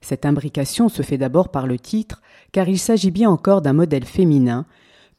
Cette 0.01 0.25
imbrication 0.25 0.89
se 0.89 1.03
fait 1.03 1.19
d'abord 1.19 1.49
par 1.49 1.67
le 1.67 1.77
titre, 1.77 2.23
car 2.51 2.67
il 2.67 2.79
s'agit 2.79 3.11
bien 3.11 3.29
encore 3.29 3.61
d'un 3.61 3.73
modèle 3.73 4.05
féminin, 4.05 4.65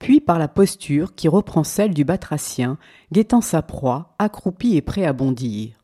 puis 0.00 0.20
par 0.20 0.40
la 0.40 0.49
posture 0.49 1.14
qui 1.14 1.28
reprend 1.28 1.62
celle 1.62 1.94
du 1.94 2.04
batracien, 2.04 2.76
guettant 3.12 3.40
sa 3.40 3.62
proie, 3.62 4.16
accroupi 4.18 4.75
et 4.75 4.82
prêt 4.82 5.04
à 5.04 5.12
bondir. 5.12 5.78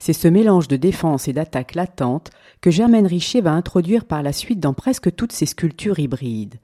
C'est 0.00 0.12
ce 0.12 0.26
mélange 0.26 0.66
de 0.66 0.76
défense 0.76 1.28
et 1.28 1.32
d'attaque 1.32 1.76
latente 1.76 2.32
que 2.60 2.72
Germaine 2.72 3.06
Richer 3.06 3.40
va 3.40 3.52
introduire 3.52 4.06
par 4.06 4.24
la 4.24 4.32
suite 4.32 4.58
dans 4.58 4.74
presque 4.74 5.14
toutes 5.14 5.30
ses 5.30 5.46
sculptures 5.46 6.00
hybrides. 6.00 6.56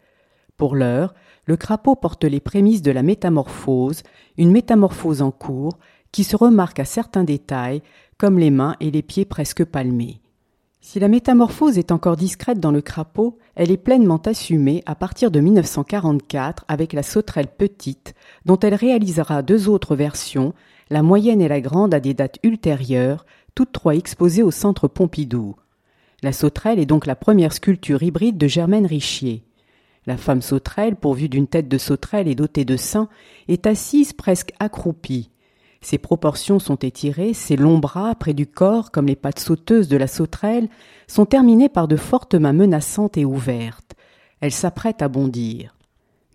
Pour 0.57 0.75
l'heure, 0.75 1.15
le 1.47 1.57
crapaud 1.57 1.95
porte 1.95 2.25
les 2.25 2.41
prémices 2.41 2.83
de 2.83 2.91
la 2.91 3.05
métamorphose, 3.05 4.03
une 4.37 4.51
métamorphose 4.51 5.23
en 5.23 5.31
cours 5.31 5.79
qui 6.13 6.25
se 6.25 6.37
remarque 6.37 6.79
à 6.79 6.85
certains 6.85 7.25
détails, 7.25 7.83
comme 8.19 8.39
les 8.39 8.51
mains 8.51 8.77
et 8.81 8.91
les 8.91 9.03
pieds 9.03 9.25
presque 9.25 9.65
palmés. 9.65 10.21
Si 10.85 10.99
la 10.99 11.09
métamorphose 11.09 11.79
est 11.79 11.93
encore 11.93 12.17
discrète 12.17 12.59
dans 12.59 12.73
le 12.73 12.83
crapaud, 12.83 13.39
elle 13.55 13.71
est 13.71 13.77
pleinement 13.77 14.21
assumée 14.27 14.83
à 14.85 14.95
partir 14.95 15.31
de 15.31 15.41
1944 15.41 16.65
avec 16.67 16.93
la 16.93 17.05
sauterelle 17.05 17.47
petite, 17.57 18.15
dont 18.47 18.59
elle 18.59 18.75
réalisera 18.75 19.43
deux 19.43 19.69
autres 19.69 19.95
versions, 19.95 20.55
la 20.91 21.03
moyenne 21.03 21.41
et 21.41 21.49
la 21.49 21.61
grande 21.61 21.95
à 21.95 22.01
des 22.01 22.15
dates 22.15 22.39
ultérieures, 22.43 23.25
toutes 23.55 23.73
trois 23.73 23.95
exposées 23.95 24.43
au 24.43 24.51
centre 24.51 24.89
Pompidou. 24.89 25.55
La 26.23 26.33
sauterelle 26.33 26.81
est 26.81 26.87
donc 26.87 27.07
la 27.07 27.17
première 27.17 27.53
sculpture 27.53 28.03
hybride 28.03 28.37
de 28.37 28.49
Germaine 28.49 28.87
Richier. 28.87 29.45
La 30.07 30.17
femme 30.17 30.43
sauterelle, 30.43 30.97
pourvue 30.97 31.29
d'une 31.29 31.47
tête 31.47 31.69
de 31.69 31.79
sauterelle 31.79 32.27
et 32.27 32.35
dotée 32.35 32.65
de 32.65 32.77
seins, 32.77 33.09
est 33.47 33.69
assise 33.69 34.13
presque 34.13 34.53
accroupie. 34.59 35.31
Ses 35.83 35.99
proportions 35.99 36.61
sont 36.61 36.77
étirées, 36.77 37.35
ses 37.35 37.57
longs 37.57 37.79
bras, 37.79 38.15
près 38.15 38.35
du 38.35 38.47
corps, 38.47 38.93
comme 38.93 39.07
les 39.09 39.17
pattes 39.17 39.41
sauteuses 39.41 39.89
de 39.89 39.97
la 39.97 40.07
sauterelle, 40.07 40.69
sont 41.09 41.27
terminés 41.27 41.69
par 41.69 41.89
de 41.89 41.97
fortes 41.97 42.37
mains 42.37 42.53
menaçantes 42.53 43.19
et 43.19 43.25
ouvertes. 43.25 43.95
Elle 44.41 44.53
s'apprête 44.53 45.03
à 45.03 45.09
bondir. 45.09 45.75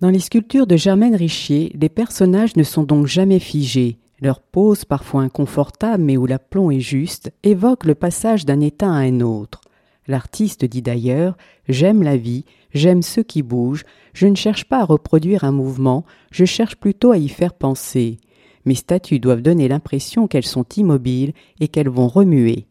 Dans 0.01 0.09
les 0.09 0.19
sculptures 0.19 0.67
de 0.67 0.75
Germaine 0.75 1.15
Richier, 1.15 1.71
les 1.79 1.89
personnages 1.89 2.55
ne 2.57 2.63
sont 2.63 2.83
donc 2.83 3.07
jamais 3.07 3.39
figés. 3.39 3.97
Leur 4.21 4.41
pose, 4.41 4.85
parfois 4.85 5.21
inconfortable 5.21 6.03
mais 6.03 6.17
où 6.17 6.25
l'aplomb 6.25 6.69
est 6.69 6.81
juste, 6.81 7.31
évoque 7.43 7.85
le 7.85 7.95
passage 7.95 8.45
d'un 8.45 8.59
état 8.59 8.87
à 8.87 8.99
un 8.99 9.21
autre. 9.21 9.61
L'artiste 10.07 10.65
dit 10.65 10.81
d'ailleurs 10.81 11.37
J'aime 11.67 12.03
la 12.03 12.17
vie, 12.17 12.45
j'aime 12.73 13.01
ceux 13.01 13.23
qui 13.23 13.43
bougent, 13.43 13.85
je 14.13 14.27
ne 14.27 14.35
cherche 14.35 14.65
pas 14.65 14.81
à 14.81 14.85
reproduire 14.85 15.43
un 15.43 15.51
mouvement, 15.51 16.05
je 16.31 16.45
cherche 16.45 16.75
plutôt 16.75 17.11
à 17.11 17.17
y 17.17 17.29
faire 17.29 17.53
penser. 17.53 18.19
Mes 18.67 18.75
statues 18.75 19.19
doivent 19.19 19.41
donner 19.41 19.69
l'impression 19.69 20.27
qu'elles 20.27 20.45
sont 20.45 20.65
immobiles 20.75 21.31
et 21.61 21.69
qu'elles 21.69 21.87
vont 21.87 22.09
remuer. 22.09 22.65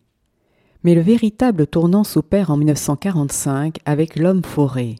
Mais 0.84 0.94
le 0.94 1.00
véritable 1.00 1.66
tournant 1.66 2.04
s'opère 2.04 2.50
en 2.50 2.58
1945 2.58 3.78
avec 3.86 4.16
l'homme 4.16 4.44
forêt. 4.44 4.96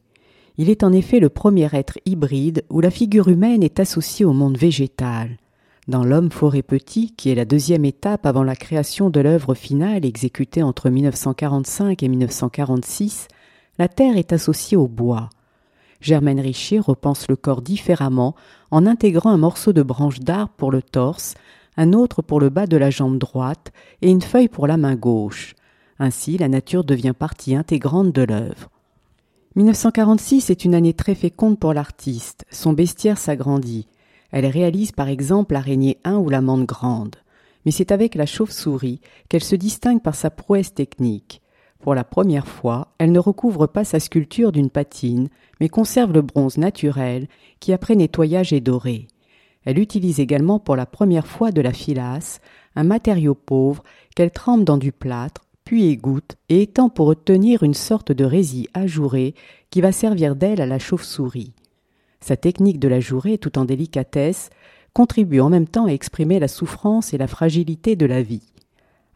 Il 0.56 0.70
est 0.70 0.82
en 0.82 0.92
effet 0.92 1.20
le 1.20 1.28
premier 1.28 1.68
être 1.74 1.98
hybride 2.06 2.64
où 2.70 2.80
la 2.80 2.90
figure 2.90 3.28
humaine 3.28 3.62
est 3.62 3.78
associée 3.78 4.24
au 4.24 4.32
monde 4.32 4.56
végétal. 4.56 5.36
Dans 5.86 6.02
L'homme 6.02 6.30
forêt 6.30 6.62
petit, 6.62 7.12
qui 7.14 7.28
est 7.28 7.34
la 7.34 7.44
deuxième 7.44 7.84
étape 7.84 8.24
avant 8.24 8.42
la 8.42 8.56
création 8.56 9.10
de 9.10 9.20
l'œuvre 9.20 9.54
finale 9.54 10.06
exécutée 10.06 10.62
entre 10.62 10.88
1945 10.88 12.02
et 12.02 12.08
1946, 12.08 13.28
la 13.78 13.88
terre 13.88 14.16
est 14.16 14.32
associée 14.32 14.78
au 14.78 14.88
bois. 14.88 15.28
Germaine 16.00 16.40
Richer 16.40 16.78
repense 16.78 17.28
le 17.28 17.36
corps 17.36 17.62
différemment 17.62 18.34
en 18.70 18.86
intégrant 18.86 19.30
un 19.30 19.38
morceau 19.38 19.72
de 19.72 19.82
branche 19.82 20.20
d'arbre 20.20 20.52
pour 20.56 20.70
le 20.70 20.82
torse, 20.82 21.34
un 21.76 21.92
autre 21.92 22.22
pour 22.22 22.40
le 22.40 22.48
bas 22.48 22.66
de 22.66 22.76
la 22.76 22.90
jambe 22.90 23.18
droite 23.18 23.72
et 24.02 24.10
une 24.10 24.22
feuille 24.22 24.48
pour 24.48 24.66
la 24.66 24.76
main 24.76 24.94
gauche. 24.94 25.54
Ainsi, 25.98 26.38
la 26.38 26.48
nature 26.48 26.84
devient 26.84 27.14
partie 27.18 27.54
intégrante 27.54 28.12
de 28.12 28.22
l'œuvre. 28.22 28.70
1946 29.56 30.50
est 30.50 30.64
une 30.64 30.74
année 30.74 30.92
très 30.92 31.14
féconde 31.14 31.58
pour 31.58 31.72
l'artiste. 31.72 32.44
Son 32.50 32.74
bestiaire 32.74 33.16
s'agrandit. 33.16 33.88
Elle 34.30 34.46
réalise 34.46 34.92
par 34.92 35.08
exemple 35.08 35.54
l'araignée 35.54 35.98
1 36.04 36.16
ou 36.16 36.28
l'amande 36.28 36.66
grande. 36.66 37.16
Mais 37.64 37.70
c'est 37.70 37.90
avec 37.90 38.14
la 38.14 38.26
chauve-souris 38.26 39.00
qu'elle 39.28 39.42
se 39.42 39.56
distingue 39.56 40.02
par 40.02 40.14
sa 40.14 40.30
prouesse 40.30 40.74
technique. 40.74 41.40
Pour 41.86 41.94
la 41.94 42.02
première 42.02 42.48
fois, 42.48 42.88
elle 42.98 43.12
ne 43.12 43.20
recouvre 43.20 43.68
pas 43.68 43.84
sa 43.84 44.00
sculpture 44.00 44.50
d'une 44.50 44.70
patine, 44.70 45.28
mais 45.60 45.68
conserve 45.68 46.12
le 46.12 46.20
bronze 46.20 46.58
naturel 46.58 47.28
qui 47.60 47.72
après 47.72 47.94
nettoyage 47.94 48.52
est 48.52 48.60
doré. 48.60 49.06
Elle 49.64 49.78
utilise 49.78 50.18
également 50.18 50.58
pour 50.58 50.74
la 50.74 50.84
première 50.84 51.28
fois 51.28 51.52
de 51.52 51.60
la 51.60 51.72
filasse, 51.72 52.40
un 52.74 52.82
matériau 52.82 53.36
pauvre 53.36 53.84
qu'elle 54.16 54.32
trempe 54.32 54.64
dans 54.64 54.78
du 54.78 54.90
plâtre, 54.90 55.44
puis 55.64 55.86
égoutte 55.86 56.34
et 56.48 56.62
étend 56.62 56.88
pour 56.88 57.06
obtenir 57.06 57.62
une 57.62 57.72
sorte 57.72 58.10
de 58.10 58.24
résille 58.24 58.66
ajourée 58.74 59.36
qui 59.70 59.80
va 59.80 59.92
servir 59.92 60.34
d'aile 60.34 60.60
à 60.60 60.66
la 60.66 60.80
chauve-souris. 60.80 61.52
Sa 62.18 62.36
technique 62.36 62.80
de 62.80 62.88
la 62.88 62.98
jourée, 62.98 63.38
tout 63.38 63.60
en 63.60 63.64
délicatesse, 63.64 64.50
contribue 64.92 65.38
en 65.38 65.50
même 65.50 65.68
temps 65.68 65.86
à 65.86 65.92
exprimer 65.92 66.40
la 66.40 66.48
souffrance 66.48 67.14
et 67.14 67.18
la 67.18 67.28
fragilité 67.28 67.94
de 67.94 68.06
la 68.06 68.22
vie. 68.22 68.42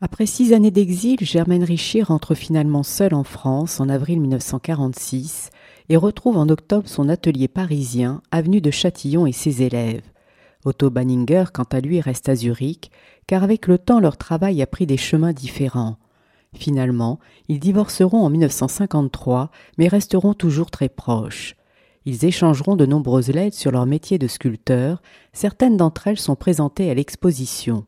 Après 0.02 0.24
six 0.24 0.54
années 0.54 0.70
d'exil, 0.70 1.18
Germaine 1.20 1.62
Richier 1.62 2.02
rentre 2.02 2.34
finalement 2.34 2.82
seule 2.82 3.12
en 3.12 3.22
France 3.22 3.80
en 3.80 3.90
avril 3.90 4.18
1946 4.22 5.50
et 5.90 5.96
retrouve 5.98 6.38
en 6.38 6.48
octobre 6.48 6.88
son 6.88 7.10
atelier 7.10 7.48
parisien, 7.48 8.22
avenue 8.30 8.62
de 8.62 8.70
Châtillon 8.70 9.26
et 9.26 9.32
ses 9.32 9.62
élèves. 9.62 10.08
Otto 10.64 10.88
Banninger, 10.88 11.44
quant 11.52 11.66
à 11.70 11.80
lui, 11.80 12.00
reste 12.00 12.30
à 12.30 12.34
Zurich, 12.34 12.90
car 13.26 13.42
avec 13.44 13.66
le 13.66 13.76
temps 13.76 14.00
leur 14.00 14.16
travail 14.16 14.62
a 14.62 14.66
pris 14.66 14.86
des 14.86 14.96
chemins 14.96 15.34
différents. 15.34 15.98
Finalement, 16.54 17.18
ils 17.48 17.60
divorceront 17.60 18.24
en 18.24 18.30
1953, 18.30 19.50
mais 19.76 19.88
resteront 19.88 20.32
toujours 20.32 20.70
très 20.70 20.88
proches. 20.88 21.56
Ils 22.06 22.24
échangeront 22.24 22.76
de 22.76 22.86
nombreuses 22.86 23.28
lettres 23.28 23.58
sur 23.58 23.70
leur 23.70 23.84
métier 23.84 24.16
de 24.16 24.28
sculpteur, 24.28 25.02
certaines 25.34 25.76
d'entre 25.76 26.06
elles 26.06 26.18
sont 26.18 26.36
présentées 26.36 26.90
à 26.90 26.94
l'exposition. 26.94 27.84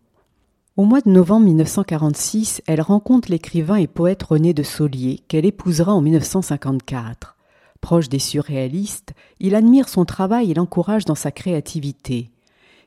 Au 0.79 0.87
mois 0.87 1.03
de 1.03 1.11
novembre 1.11 1.45
1946, 1.45 2.63
elle 2.67 2.81
rencontre 2.81 3.31
l'écrivain 3.31 3.77
et 3.77 3.87
poète 3.87 4.23
René 4.23 4.55
de 4.55 4.63
Saulier, 4.63 5.21
qu'elle 5.29 5.45
épousera 5.45 5.93
en 5.93 6.01
1954. 6.01 7.37
Proche 7.83 8.09
des 8.09 8.19
surréalistes, 8.19 9.13
il 9.39 9.55
admire 9.55 9.91
son 9.91 10.07
travail 10.07 10.51
et 10.51 10.55
l'encourage 10.55 11.05
dans 11.05 11.15
sa 11.15 11.31
créativité. 11.31 12.31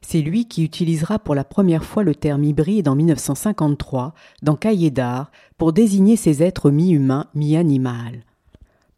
C'est 0.01 0.21
lui 0.21 0.47
qui 0.47 0.63
utilisera 0.63 1.19
pour 1.19 1.35
la 1.35 1.43
première 1.43 1.85
fois 1.85 2.01
le 2.01 2.15
terme 2.15 2.43
hybride 2.43 2.87
en 2.87 2.95
1953 2.95 4.15
dans 4.41 4.55
Cahiers 4.55 4.89
d'art 4.89 5.29
pour 5.59 5.71
désigner 5.71 6.15
ces 6.15 6.41
êtres 6.41 6.71
mi-humains, 6.71 7.27
mi-animal. 7.35 8.23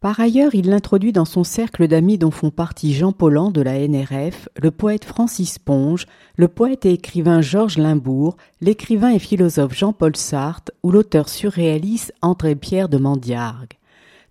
Par 0.00 0.20
ailleurs, 0.20 0.54
il 0.54 0.70
l'introduit 0.70 1.10
dans 1.12 1.24
son 1.24 1.42
cercle 1.42 1.88
d'amis 1.88 2.18
dont 2.18 2.30
font 2.30 2.52
partie 2.52 2.94
Jean 2.94 3.10
Paulan 3.10 3.50
de 3.50 3.60
la 3.60 3.80
NRF, 3.80 4.48
le 4.62 4.70
poète 4.70 5.04
Francis 5.04 5.58
Ponge, 5.58 6.06
le 6.36 6.46
poète 6.46 6.86
et 6.86 6.92
écrivain 6.92 7.40
Georges 7.40 7.78
Limbourg, 7.78 8.36
l'écrivain 8.60 9.10
et 9.10 9.18
philosophe 9.18 9.76
Jean-Paul 9.76 10.14
Sartre 10.14 10.70
ou 10.84 10.92
l'auteur 10.92 11.28
surréaliste 11.28 12.12
André-Pierre 12.22 12.88
de 12.88 12.98
Mandiargue. 12.98 13.72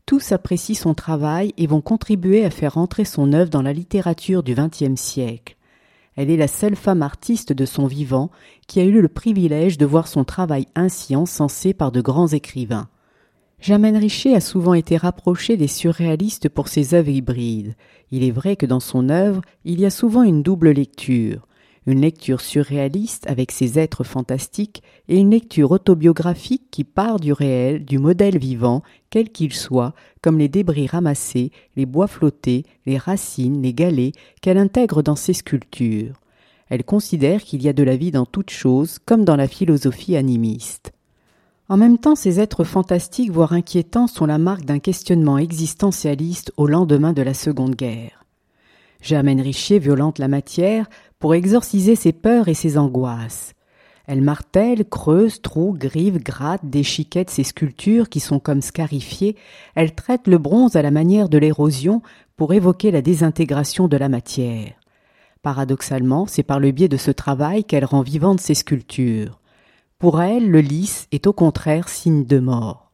Tous 0.06 0.32
apprécient 0.32 0.74
son 0.74 0.94
travail 0.94 1.54
et 1.58 1.68
vont 1.68 1.82
contribuer 1.82 2.46
à 2.46 2.50
faire 2.50 2.78
entrer 2.78 3.04
son 3.04 3.34
œuvre 3.34 3.50
dans 3.50 3.62
la 3.62 3.74
littérature 3.74 4.44
du 4.44 4.56
XXe 4.56 4.96
siècle. 4.96 5.58
Elle 6.16 6.32
est 6.32 6.38
la 6.38 6.48
seule 6.48 6.78
femme 6.78 7.02
artiste 7.02 7.52
de 7.52 7.66
son 7.66 7.88
vivant 7.88 8.32
qui 8.68 8.80
a 8.80 8.86
eu 8.86 9.02
le 9.02 9.10
privilège 9.10 9.78
de 9.78 9.86
voir 9.86 10.08
son 10.08 10.24
travail 10.24 10.66
ainsi 10.76 11.14
encensé 11.18 11.74
par 11.74 11.92
de 11.92 12.00
grands 12.00 12.30
écrivains. 12.30 12.88
Germaine 13.60 13.98
Richer 13.98 14.36
a 14.36 14.40
souvent 14.40 14.76
été 14.76 14.98
rapprochée 14.98 15.58
des 15.58 15.68
surréalistes 15.68 16.48
pour 16.48 16.68
ses 16.68 16.94
œuvres 16.94 17.10
hybrides. 17.10 17.76
Il 18.12 18.24
est 18.24 18.32
vrai 18.32 18.56
que 18.56 18.68
dans 18.68 18.80
son 18.80 19.10
œuvre, 19.10 19.42
il 19.66 19.80
y 19.80 19.86
a 19.86 19.90
souvent 19.90 20.24
une 20.24 20.44
double 20.44 20.70
lecture. 20.70 21.48
Une 21.88 22.02
lecture 22.02 22.42
surréaliste 22.42 23.26
avec 23.28 23.52
ses 23.52 23.80
êtres 23.80 24.04
fantastiques 24.04 24.84
et 25.08 25.18
une 25.18 25.32
lecture 25.32 25.72
autobiographique 25.72 26.70
qui 26.70 26.84
part 26.84 27.20
du 27.20 27.34
réel, 27.34 27.84
du 27.84 27.98
modèle 27.98 28.38
vivant, 28.38 28.84
quel 29.10 29.30
qu'il 29.30 29.54
soit, 29.54 29.94
comme 30.22 30.38
les 30.38 30.50
débris 30.50 30.88
ramassés, 30.88 31.52
les 31.76 31.86
bois 31.86 32.08
flottés, 32.08 32.64
les 32.86 32.98
racines, 32.98 33.62
les 33.62 33.74
galets, 33.74 34.14
qu'elle 34.42 34.58
intègre 34.58 35.02
dans 35.02 35.16
ses 35.16 35.34
sculptures. 35.34 36.22
Elle 36.70 36.84
considère 36.84 37.42
qu'il 37.44 37.64
y 37.64 37.70
a 37.70 37.74
de 37.74 37.84
la 37.84 37.96
vie 37.96 38.12
dans 38.12 38.26
toute 38.26 38.52
chose, 38.52 39.00
comme 39.00 39.26
dans 39.26 39.38
la 39.38 39.48
philosophie 39.48 40.18
animiste. 40.18 40.92
En 41.70 41.76
même 41.76 41.98
temps, 41.98 42.16
ces 42.16 42.40
êtres 42.40 42.64
fantastiques, 42.64 43.32
voire 43.32 43.52
inquiétants, 43.52 44.08
sont 44.08 44.26
la 44.26 44.38
marque 44.38 44.64
d'un 44.64 44.80
questionnement 44.80 45.38
existentialiste 45.38 46.54
au 46.56 46.66
lendemain 46.66 47.12
de 47.12 47.22
la 47.22 47.34
Seconde 47.34 47.76
Guerre. 47.76 48.24
Germaine 49.02 49.42
Richier 49.42 49.78
violente 49.78 50.18
la 50.18 50.30
matière 50.30 50.88
pour 51.20 51.36
exorciser 51.36 51.96
ses 51.96 52.14
peurs 52.14 52.48
et 52.48 52.54
ses 52.54 52.78
angoisses. 52.78 53.54
Elle 54.08 54.22
martèle, 54.22 54.86
creuse, 54.86 55.42
troue, 55.42 55.74
grive, 55.74 56.24
gratte, 56.24 56.62
déchiquette 56.64 57.30
ses 57.30 57.44
sculptures 57.44 58.08
qui 58.08 58.22
sont 58.22 58.40
comme 58.40 58.62
scarifiées. 58.62 59.36
Elle 59.76 59.94
traite 59.94 60.28
le 60.28 60.38
bronze 60.38 60.78
à 60.78 60.82
la 60.82 60.92
manière 60.92 61.28
de 61.28 61.38
l'érosion 61.38 62.02
pour 62.38 62.54
évoquer 62.54 62.92
la 62.92 63.02
désintégration 63.02 63.90
de 63.90 63.98
la 63.98 64.08
matière. 64.08 64.72
Paradoxalement, 65.42 66.26
c'est 66.28 66.44
par 66.44 66.62
le 66.62 66.72
biais 66.72 66.88
de 66.88 66.96
ce 66.96 67.12
travail 67.12 67.66
qu'elle 67.66 67.86
rend 67.86 68.02
vivantes 68.02 68.40
ses 68.40 68.56
sculptures. 68.56 69.40
Pour 70.00 70.22
elle, 70.22 70.52
le 70.52 70.62
lys 70.62 71.08
est 71.12 71.26
au 71.26 71.34
contraire 71.34 71.90
signe 71.90 72.24
de 72.24 72.38
mort. 72.38 72.92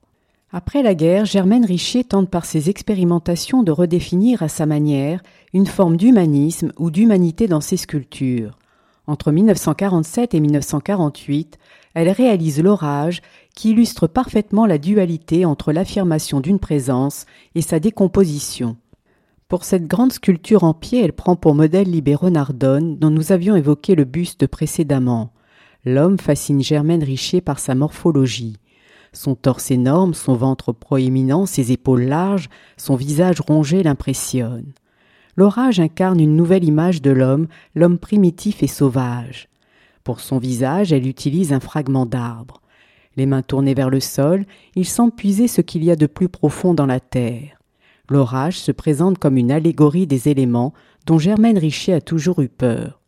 Après 0.53 0.83
la 0.83 0.95
guerre, 0.95 1.25
Germaine 1.25 1.65
Richier 1.65 2.05
tente 2.05 2.29
par 2.29 2.45
ses 2.45 2.69
expérimentations 2.69 3.61
de 3.61 3.73
redéfinir 3.73 4.41
à 4.41 4.47
sa 4.47 4.65
manière 4.65 5.21
une 5.51 5.65
forme 5.65 5.97
d'humanisme 5.97 6.71
ou 6.77 6.91
d'humanité 6.91 7.47
dans 7.47 7.59
ses 7.59 7.75
sculptures. 7.75 8.57
Entre 9.05 9.33
1947 9.33 10.33
et 10.33 10.39
1948, 10.39 11.57
elle 11.93 12.09
réalise 12.09 12.63
L'Orage, 12.63 13.21
qui 13.53 13.71
illustre 13.71 14.07
parfaitement 14.07 14.65
la 14.65 14.77
dualité 14.77 15.43
entre 15.43 15.73
l'affirmation 15.73 16.39
d'une 16.39 16.59
présence 16.59 17.25
et 17.53 17.61
sa 17.61 17.81
décomposition. 17.81 18.77
Pour 19.49 19.65
cette 19.65 19.87
grande 19.87 20.13
sculpture 20.13 20.63
en 20.63 20.73
pied, 20.73 21.03
elle 21.03 21.11
prend 21.11 21.35
pour 21.35 21.53
modèle 21.53 21.91
Libéraux 21.91 22.29
Nardone, 22.29 22.97
dont 22.97 23.09
nous 23.09 23.33
avions 23.33 23.57
évoqué 23.57 23.93
le 23.93 24.05
buste 24.05 24.47
précédemment. 24.47 25.33
L'homme 25.85 26.17
fascine 26.17 26.63
Germaine 26.63 27.03
Richer 27.03 27.41
par 27.41 27.59
sa 27.59 27.75
morphologie. 27.75 28.55
Son 29.11 29.35
torse 29.35 29.69
énorme, 29.69 30.13
son 30.13 30.33
ventre 30.33 30.71
proéminent, 30.71 31.45
ses 31.45 31.73
épaules 31.73 32.03
larges, 32.03 32.49
son 32.77 32.95
visage 32.95 33.41
rongé 33.41 33.83
l'impressionnent. 33.83 34.71
L'orage 35.35 35.81
incarne 35.81 36.21
une 36.21 36.37
nouvelle 36.37 36.63
image 36.63 37.01
de 37.01 37.11
l'homme, 37.11 37.47
l'homme 37.75 37.97
primitif 37.97 38.63
et 38.63 38.67
sauvage. 38.67 39.49
Pour 40.05 40.21
son 40.21 40.37
visage, 40.37 40.93
elle 40.93 41.05
utilise 41.05 41.51
un 41.51 41.59
fragment 41.59 42.05
d'arbre. 42.05 42.61
Les 43.17 43.25
mains 43.25 43.41
tournées 43.41 43.73
vers 43.73 43.89
le 43.89 43.99
sol, 43.99 44.45
il 44.75 44.85
semble 44.85 45.13
puiser 45.13 45.49
ce 45.49 45.61
qu'il 45.61 45.83
y 45.83 45.91
a 45.91 45.97
de 45.97 46.07
plus 46.07 46.29
profond 46.29 46.73
dans 46.73 46.85
la 46.85 47.01
terre. 47.01 47.59
L'orage 48.09 48.57
se 48.57 48.71
présente 48.71 49.17
comme 49.17 49.37
une 49.37 49.51
allégorie 49.51 50.07
des 50.07 50.29
éléments 50.29 50.73
dont 51.05 51.19
Germaine 51.19 51.57
Richier 51.57 51.93
a 51.93 52.01
toujours 52.01 52.41
eu 52.41 52.49
peur. 52.49 53.02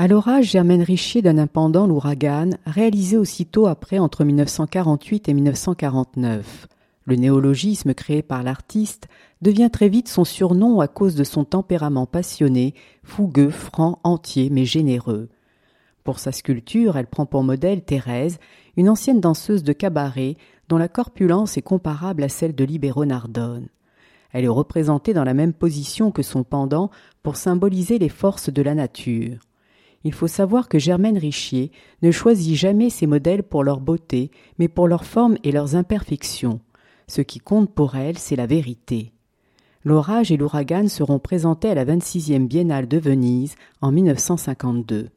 À 0.00 0.08
l'orage, 0.08 0.52
Germaine 0.52 0.80
Richier 0.80 1.20
donne 1.20 1.38
un 1.38 1.46
pendant 1.46 1.86
l'ouragan, 1.86 2.52
réalisé 2.64 3.18
aussitôt 3.18 3.66
après 3.66 3.98
entre 3.98 4.24
1948 4.24 5.28
et 5.28 5.34
1949. 5.34 6.68
Le 7.04 7.16
néologisme 7.16 7.92
créé 7.92 8.22
par 8.22 8.42
l'artiste 8.42 9.08
devient 9.42 9.68
très 9.70 9.90
vite 9.90 10.08
son 10.08 10.24
surnom 10.24 10.80
à 10.80 10.88
cause 10.88 11.16
de 11.16 11.22
son 11.22 11.44
tempérament 11.44 12.06
passionné, 12.06 12.72
fougueux, 13.02 13.50
franc, 13.50 13.98
entier, 14.02 14.48
mais 14.48 14.64
généreux. 14.64 15.28
Pour 16.02 16.18
sa 16.18 16.32
sculpture, 16.32 16.96
elle 16.96 17.06
prend 17.06 17.26
pour 17.26 17.42
modèle 17.42 17.82
Thérèse, 17.82 18.38
une 18.78 18.88
ancienne 18.88 19.20
danseuse 19.20 19.64
de 19.64 19.74
cabaret 19.74 20.38
dont 20.68 20.78
la 20.78 20.88
corpulence 20.88 21.58
est 21.58 21.62
comparable 21.62 22.22
à 22.22 22.30
celle 22.30 22.54
de 22.54 22.64
Libéro 22.64 23.04
Nardone. 23.04 23.68
Elle 24.32 24.46
est 24.46 24.48
représentée 24.48 25.12
dans 25.12 25.24
la 25.24 25.34
même 25.34 25.52
position 25.52 26.10
que 26.10 26.22
son 26.22 26.42
pendant 26.42 26.88
pour 27.22 27.36
symboliser 27.36 27.98
les 27.98 28.08
forces 28.08 28.48
de 28.48 28.62
la 28.62 28.74
nature. 28.74 29.40
Il 30.04 30.14
faut 30.14 30.28
savoir 30.28 30.68
que 30.68 30.78
Germaine 30.78 31.18
Richier 31.18 31.72
ne 32.02 32.10
choisit 32.10 32.56
jamais 32.56 32.88
ses 32.88 33.06
modèles 33.06 33.42
pour 33.42 33.64
leur 33.64 33.80
beauté, 33.80 34.30
mais 34.58 34.68
pour 34.68 34.88
leur 34.88 35.04
forme 35.04 35.36
et 35.44 35.52
leurs 35.52 35.76
imperfections. 35.76 36.60
Ce 37.06 37.20
qui 37.20 37.38
compte 37.38 37.70
pour 37.70 37.96
elle, 37.96 38.18
c'est 38.18 38.36
la 38.36 38.46
vérité. 38.46 39.12
L'orage 39.84 40.30
et 40.30 40.36
l'ouragan 40.36 40.88
seront 40.88 41.18
présentés 41.18 41.70
à 41.70 41.74
la 41.74 41.84
26e 41.84 42.46
Biennale 42.46 42.88
de 42.88 42.98
Venise 42.98 43.56
en 43.80 43.92
1952. 43.92 45.08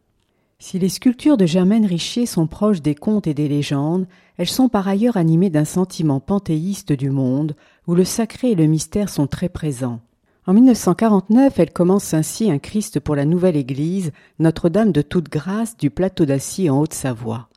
Si 0.59 0.79
les 0.79 0.89
sculptures 0.89 1.35
de 1.35 1.45
Germaine 1.45 1.85
Richier 1.85 2.25
sont 2.25 2.47
proches 2.47 2.81
des 2.81 2.95
contes 2.95 3.27
et 3.27 3.33
des 3.33 3.49
légendes, 3.49 4.07
elles 4.37 4.47
sont 4.47 4.69
par 4.69 4.87
ailleurs 4.87 5.17
animées 5.17 5.49
d'un 5.49 5.65
sentiment 5.65 6.21
panthéiste 6.21 6.93
du 6.93 7.09
monde, 7.09 7.55
où 7.85 7.95
le 7.95 8.05
sacré 8.05 8.51
et 8.51 8.55
le 8.55 8.65
mystère 8.65 9.09
sont 9.09 9.27
très 9.27 9.49
présents. 9.49 9.99
En 10.45 10.53
1949, 10.53 11.57
elle 11.57 11.71
commence 11.71 12.13
ainsi 12.13 12.51
un 12.51 12.59
Christ 12.59 12.99
pour 12.99 13.15
la 13.15 13.23
nouvelle 13.23 13.55
Église, 13.55 14.11
Notre-Dame 14.39 14.91
de 14.91 15.01
toute 15.01 15.29
grâce 15.29 15.77
du 15.77 15.89
plateau 15.89 16.25
d'Acier 16.25 16.69
en 16.69 16.81
Haute-Savoie. 16.81 17.47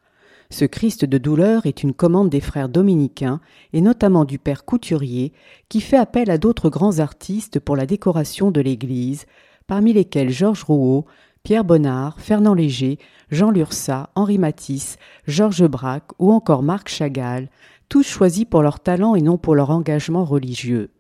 Ce 0.50 0.64
Christ 0.64 1.05
de 1.05 1.19
douleur 1.19 1.66
est 1.66 1.83
une 1.83 1.94
commande 1.94 2.31
des 2.31 2.40
frères 2.40 2.68
dominicains, 2.68 3.40
et 3.72 3.81
notamment 3.81 4.25
du 4.25 4.38
père 4.38 4.64
Couturier, 4.64 5.33
qui 5.68 5.81
fait 5.81 5.96
appel 5.96 6.31
à 6.31 6.38
d'autres 6.38 6.70
grands 6.70 7.01
artistes 7.01 7.59
pour 7.59 7.75
la 7.75 7.87
décoration 7.87 8.53
de 8.53 8.61
l'église, 8.61 9.27
parmi 9.66 9.92
lesquels 9.92 10.31
Georges 10.31 10.62
Rouault, 10.62 11.07
Pierre 11.42 11.64
Bonnard, 11.64 12.20
Fernand 12.20 12.55
Léger, 12.55 13.01
Jean 13.33 13.51
Lursa, 13.51 14.11
Henri 14.14 14.38
Matisse, 14.38 14.96
Georges 15.27 15.66
Braque 15.66 16.12
ou 16.20 16.31
encore 16.31 16.62
Marc 16.62 16.88
Chagall, 16.88 17.49
tous 17.88 18.05
choisis 18.05 18.44
pour 18.44 18.62
leur 18.62 18.79
talent 18.79 19.16
et 19.16 19.22
non 19.22 19.38
pour 19.38 19.57
leur 19.57 19.70
engagement 19.70 20.25
religieux. 20.25 20.90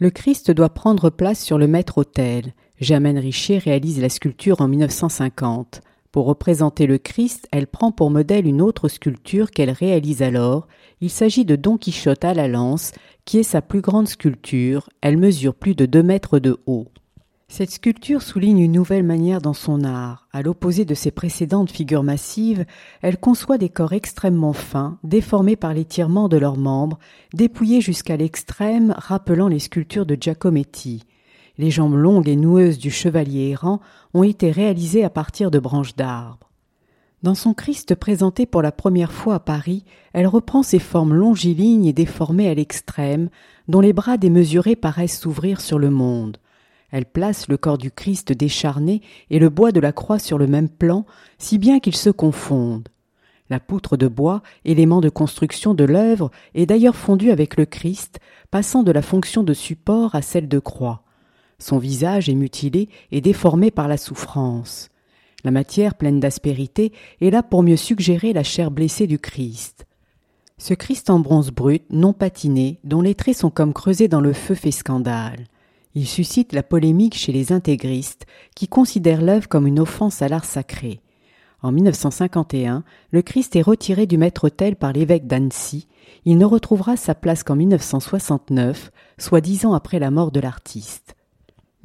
Le 0.00 0.10
Christ 0.10 0.50
doit 0.50 0.70
prendre 0.70 1.08
place 1.08 1.40
sur 1.40 1.56
le 1.56 1.68
maître-autel. 1.68 2.52
Germaine 2.80 3.16
Richer 3.16 3.58
réalise 3.58 4.00
la 4.00 4.08
sculpture 4.08 4.60
en 4.60 4.66
1950. 4.66 5.82
Pour 6.10 6.26
représenter 6.26 6.88
le 6.88 6.98
Christ, 6.98 7.46
elle 7.52 7.68
prend 7.68 7.92
pour 7.92 8.10
modèle 8.10 8.44
une 8.44 8.60
autre 8.60 8.88
sculpture 8.88 9.52
qu'elle 9.52 9.70
réalise 9.70 10.20
alors. 10.20 10.66
Il 11.00 11.10
s'agit 11.10 11.44
de 11.44 11.54
Don 11.54 11.76
Quichotte 11.76 12.24
à 12.24 12.34
la 12.34 12.48
lance, 12.48 12.90
qui 13.24 13.38
est 13.38 13.44
sa 13.44 13.62
plus 13.62 13.82
grande 13.82 14.08
sculpture. 14.08 14.88
Elle 15.00 15.16
mesure 15.16 15.54
plus 15.54 15.76
de 15.76 15.86
deux 15.86 16.02
mètres 16.02 16.40
de 16.40 16.58
haut. 16.66 16.88
Cette 17.48 17.70
sculpture 17.70 18.22
souligne 18.22 18.58
une 18.58 18.72
nouvelle 18.72 19.04
manière 19.04 19.40
dans 19.40 19.52
son 19.52 19.84
art. 19.84 20.26
À 20.32 20.42
l'opposé 20.42 20.84
de 20.84 20.94
ses 20.94 21.10
précédentes 21.10 21.70
figures 21.70 22.02
massives, 22.02 22.64
elle 23.02 23.18
conçoit 23.18 23.58
des 23.58 23.68
corps 23.68 23.92
extrêmement 23.92 24.54
fins, 24.54 24.98
déformés 25.04 25.56
par 25.56 25.74
l'étirement 25.74 26.28
de 26.28 26.38
leurs 26.38 26.56
membres, 26.56 26.98
dépouillés 27.32 27.80
jusqu'à 27.80 28.16
l'extrême, 28.16 28.94
rappelant 28.96 29.48
les 29.48 29.58
sculptures 29.58 30.06
de 30.06 30.16
Giacometti. 30.18 31.04
Les 31.58 31.70
jambes 31.70 31.94
longues 31.94 32.28
et 32.28 32.36
noueuses 32.36 32.78
du 32.78 32.90
chevalier 32.90 33.50
errant 33.50 33.80
ont 34.14 34.24
été 34.24 34.50
réalisées 34.50 35.04
à 35.04 35.10
partir 35.10 35.50
de 35.50 35.60
branches 35.60 35.94
d'arbres. 35.94 36.50
Dans 37.22 37.34
son 37.34 37.54
Christ 37.54 37.94
présenté 37.94 38.44
pour 38.44 38.60
la 38.60 38.72
première 38.72 39.12
fois 39.12 39.36
à 39.36 39.40
Paris, 39.40 39.84
elle 40.12 40.26
reprend 40.26 40.62
ses 40.62 40.78
formes 40.78 41.14
longilignes 41.14 41.86
et 41.86 41.92
déformées 41.92 42.48
à 42.48 42.54
l'extrême, 42.54 43.28
dont 43.68 43.80
les 43.80 43.92
bras 43.92 44.16
démesurés 44.16 44.76
paraissent 44.76 45.20
s'ouvrir 45.20 45.60
sur 45.60 45.78
le 45.78 45.90
monde. 45.90 46.38
Elle 46.94 47.06
place 47.06 47.48
le 47.48 47.56
corps 47.56 47.76
du 47.76 47.90
Christ 47.90 48.30
décharné 48.30 49.02
et 49.28 49.40
le 49.40 49.48
bois 49.48 49.72
de 49.72 49.80
la 49.80 49.90
croix 49.90 50.20
sur 50.20 50.38
le 50.38 50.46
même 50.46 50.68
plan, 50.68 51.06
si 51.38 51.58
bien 51.58 51.80
qu'ils 51.80 51.96
se 51.96 52.08
confondent. 52.08 52.88
La 53.50 53.58
poutre 53.58 53.96
de 53.96 54.06
bois, 54.06 54.42
élément 54.64 55.00
de 55.00 55.08
construction 55.08 55.74
de 55.74 55.82
l'œuvre, 55.82 56.30
est 56.54 56.66
d'ailleurs 56.66 56.94
fondue 56.94 57.32
avec 57.32 57.56
le 57.56 57.66
Christ, 57.66 58.20
passant 58.52 58.84
de 58.84 58.92
la 58.92 59.02
fonction 59.02 59.42
de 59.42 59.54
support 59.54 60.14
à 60.14 60.22
celle 60.22 60.46
de 60.46 60.60
croix. 60.60 61.02
Son 61.58 61.78
visage 61.78 62.28
est 62.28 62.36
mutilé 62.36 62.88
et 63.10 63.20
déformé 63.20 63.72
par 63.72 63.88
la 63.88 63.96
souffrance. 63.96 64.88
La 65.42 65.50
matière 65.50 65.96
pleine 65.96 66.20
d'aspérité 66.20 66.92
est 67.20 67.30
là 67.30 67.42
pour 67.42 67.64
mieux 67.64 67.76
suggérer 67.76 68.32
la 68.32 68.44
chair 68.44 68.70
blessée 68.70 69.08
du 69.08 69.18
Christ. 69.18 69.84
Ce 70.58 70.74
Christ 70.74 71.10
en 71.10 71.18
bronze 71.18 71.50
brut, 71.50 71.82
non 71.90 72.12
patiné, 72.12 72.78
dont 72.84 73.00
les 73.00 73.16
traits 73.16 73.38
sont 73.38 73.50
comme 73.50 73.72
creusés 73.72 74.06
dans 74.06 74.20
le 74.20 74.32
feu 74.32 74.54
fait 74.54 74.70
scandale. 74.70 75.46
Il 75.96 76.08
suscite 76.08 76.52
la 76.52 76.64
polémique 76.64 77.14
chez 77.14 77.30
les 77.30 77.52
intégristes 77.52 78.26
qui 78.56 78.66
considèrent 78.66 79.22
l'œuvre 79.22 79.48
comme 79.48 79.68
une 79.68 79.78
offense 79.78 80.22
à 80.22 80.28
l'art 80.28 80.44
sacré. 80.44 81.00
En 81.62 81.70
1951, 81.70 82.82
le 83.10 83.22
Christ 83.22 83.54
est 83.56 83.62
retiré 83.62 84.06
du 84.06 84.18
maître-autel 84.18 84.74
par 84.74 84.92
l'évêque 84.92 85.26
d'Annecy. 85.26 85.86
Il 86.24 86.36
ne 86.36 86.44
retrouvera 86.44 86.96
sa 86.96 87.14
place 87.14 87.42
qu'en 87.44 87.56
1969, 87.56 88.90
soit 89.18 89.40
dix 89.40 89.64
ans 89.64 89.72
après 89.72 89.98
la 90.00 90.10
mort 90.10 90.32
de 90.32 90.40
l'artiste. 90.40 91.14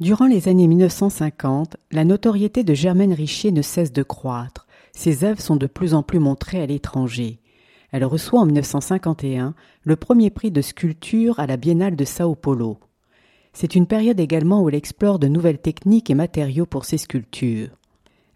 Durant 0.00 0.26
les 0.26 0.48
années 0.48 0.66
1950, 0.66 1.76
la 1.92 2.04
notoriété 2.04 2.64
de 2.64 2.74
Germaine 2.74 3.12
Richier 3.12 3.52
ne 3.52 3.62
cesse 3.62 3.92
de 3.92 4.02
croître. 4.02 4.66
Ses 4.92 5.24
œuvres 5.24 5.40
sont 5.40 5.56
de 5.56 5.66
plus 5.66 5.94
en 5.94 6.02
plus 6.02 6.18
montrées 6.18 6.60
à 6.60 6.66
l'étranger. 6.66 7.38
Elle 7.92 8.04
reçoit 8.04 8.40
en 8.40 8.46
1951 8.46 9.54
le 9.82 9.96
premier 9.96 10.30
prix 10.30 10.50
de 10.50 10.62
sculpture 10.62 11.38
à 11.38 11.46
la 11.46 11.56
Biennale 11.56 11.96
de 11.96 12.04
Sao 12.04 12.34
Paulo. 12.34 12.78
C'est 13.52 13.74
une 13.74 13.86
période 13.86 14.20
également 14.20 14.62
où 14.62 14.68
elle 14.68 14.74
explore 14.74 15.18
de 15.18 15.28
nouvelles 15.28 15.60
techniques 15.60 16.10
et 16.10 16.14
matériaux 16.14 16.66
pour 16.66 16.84
ses 16.84 16.98
sculptures. 16.98 17.70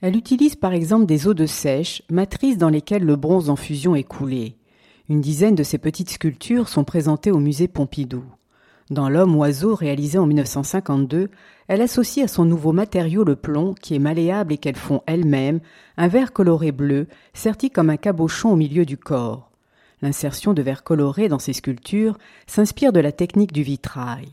Elle 0.01 0.17
utilise 0.17 0.57
par 0.57 0.73
exemple 0.73 1.07
des 1.07 1.27
eaux 1.27 1.35
de 1.35 1.47
sèche, 1.47 2.03
matrices 2.11 2.59
dans 2.59 2.69
lesquelles 2.69 3.05
le 3.05 3.17
bronze 3.17 3.49
en 3.49 3.57
fusion 3.57 3.95
est 3.95 4.03
coulé. 4.03 4.57
Une 5.09 5.21
dizaine 5.21 5.55
de 5.55 5.63
ces 5.63 5.79
petites 5.79 6.11
sculptures 6.11 6.69
sont 6.69 6.85
présentées 6.85 7.31
au 7.31 7.39
musée 7.39 7.69
Pompidou. 7.69 8.25
Dans 8.91 9.09
L'homme 9.09 9.35
oiseau 9.37 9.75
réalisé 9.75 10.19
en 10.19 10.27
1952, 10.27 11.31
elle 11.69 11.81
associe 11.81 12.25
à 12.25 12.29
son 12.29 12.45
nouveau 12.45 12.73
matériau 12.73 13.25
le 13.25 13.35
plomb 13.35 13.75
qui 13.81 13.95
est 13.95 13.99
malléable 13.99 14.53
et 14.53 14.59
qu'elle 14.59 14.77
fond 14.77 15.03
elle-même, 15.07 15.61
un 15.97 16.09
verre 16.09 16.35
coloré 16.35 16.71
bleu, 16.71 17.07
serti 17.33 17.71
comme 17.71 17.89
un 17.89 17.97
cabochon 17.97 18.53
au 18.53 18.57
milieu 18.57 18.85
du 18.85 18.99
corps. 18.99 19.51
L'insertion 20.03 20.53
de 20.53 20.61
verre 20.61 20.85
coloré 20.85 21.29
dans 21.29 21.39
ces 21.39 21.55
sculptures 21.55 22.19
s'inspire 22.47 22.93
de 22.93 23.01
la 23.01 23.13
technique 23.13 23.53
du 23.53 23.63
vitrail. 23.63 24.29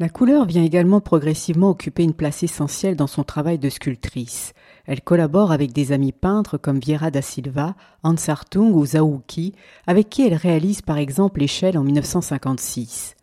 La 0.00 0.08
couleur 0.08 0.44
vient 0.44 0.64
également 0.64 1.00
progressivement 1.00 1.70
occuper 1.70 2.02
une 2.02 2.14
place 2.14 2.42
essentielle 2.42 2.96
dans 2.96 3.06
son 3.06 3.22
travail 3.22 3.60
de 3.60 3.68
sculptrice. 3.68 4.52
Elle 4.86 5.00
collabore 5.00 5.52
avec 5.52 5.72
des 5.72 5.92
amis 5.92 6.10
peintres 6.10 6.58
comme 6.58 6.80
Viera 6.80 7.12
da 7.12 7.22
Silva, 7.22 7.76
Hans 8.02 8.16
Hartung 8.26 8.74
ou 8.74 8.84
Zaouki, 8.84 9.54
avec 9.86 10.10
qui 10.10 10.26
elle 10.26 10.34
réalise 10.34 10.82
par 10.82 10.98
exemple 10.98 11.38
l'échelle 11.38 11.78
en 11.78 11.84
1956. 11.84 13.14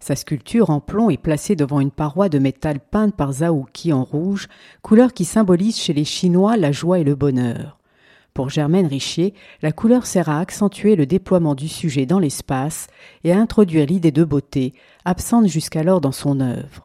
Sa 0.00 0.16
sculpture 0.16 0.68
en 0.68 0.80
plomb 0.80 1.08
est 1.08 1.16
placée 1.16 1.56
devant 1.56 1.80
une 1.80 1.90
paroi 1.90 2.28
de 2.28 2.38
métal 2.38 2.78
peinte 2.78 3.16
par 3.16 3.32
Zaouki 3.32 3.94
en 3.94 4.04
rouge, 4.04 4.48
couleur 4.82 5.14
qui 5.14 5.24
symbolise 5.24 5.78
chez 5.78 5.94
les 5.94 6.04
Chinois 6.04 6.58
la 6.58 6.72
joie 6.72 6.98
et 6.98 7.04
le 7.04 7.14
bonheur. 7.14 7.77
Pour 8.38 8.50
Germaine 8.50 8.86
Richier, 8.86 9.34
la 9.62 9.72
couleur 9.72 10.06
sert 10.06 10.28
à 10.28 10.38
accentuer 10.38 10.94
le 10.94 11.06
déploiement 11.06 11.56
du 11.56 11.66
sujet 11.66 12.06
dans 12.06 12.20
l'espace 12.20 12.86
et 13.24 13.32
à 13.32 13.40
introduire 13.40 13.84
l'idée 13.84 14.12
de 14.12 14.22
beauté, 14.22 14.74
absente 15.04 15.48
jusqu'alors 15.48 16.00
dans 16.00 16.12
son 16.12 16.38
œuvre. 16.38 16.84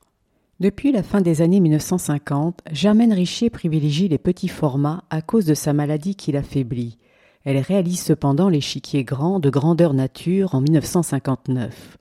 Depuis 0.59 0.91
la 0.91 1.03
fin 1.03 1.21
des 1.21 1.43
années 1.43 1.59
1950, 1.59 2.61
Germaine 2.71 3.13
Richier 3.13 3.51
privilégie 3.51 4.07
les 4.07 4.17
petits 4.17 4.47
formats 4.47 5.03
à 5.11 5.21
cause 5.21 5.45
de 5.45 5.53
sa 5.53 5.73
maladie 5.73 6.15
qui 6.15 6.31
l'affaiblit. 6.31 6.97
Elle 7.45 7.59
réalise 7.59 8.01
cependant 8.01 8.49
l'échiquier 8.49 9.03
grand 9.03 9.39
de 9.39 9.51
grandeur 9.51 9.93
nature 9.93 10.55
en 10.55 10.61
1959. 10.61 11.99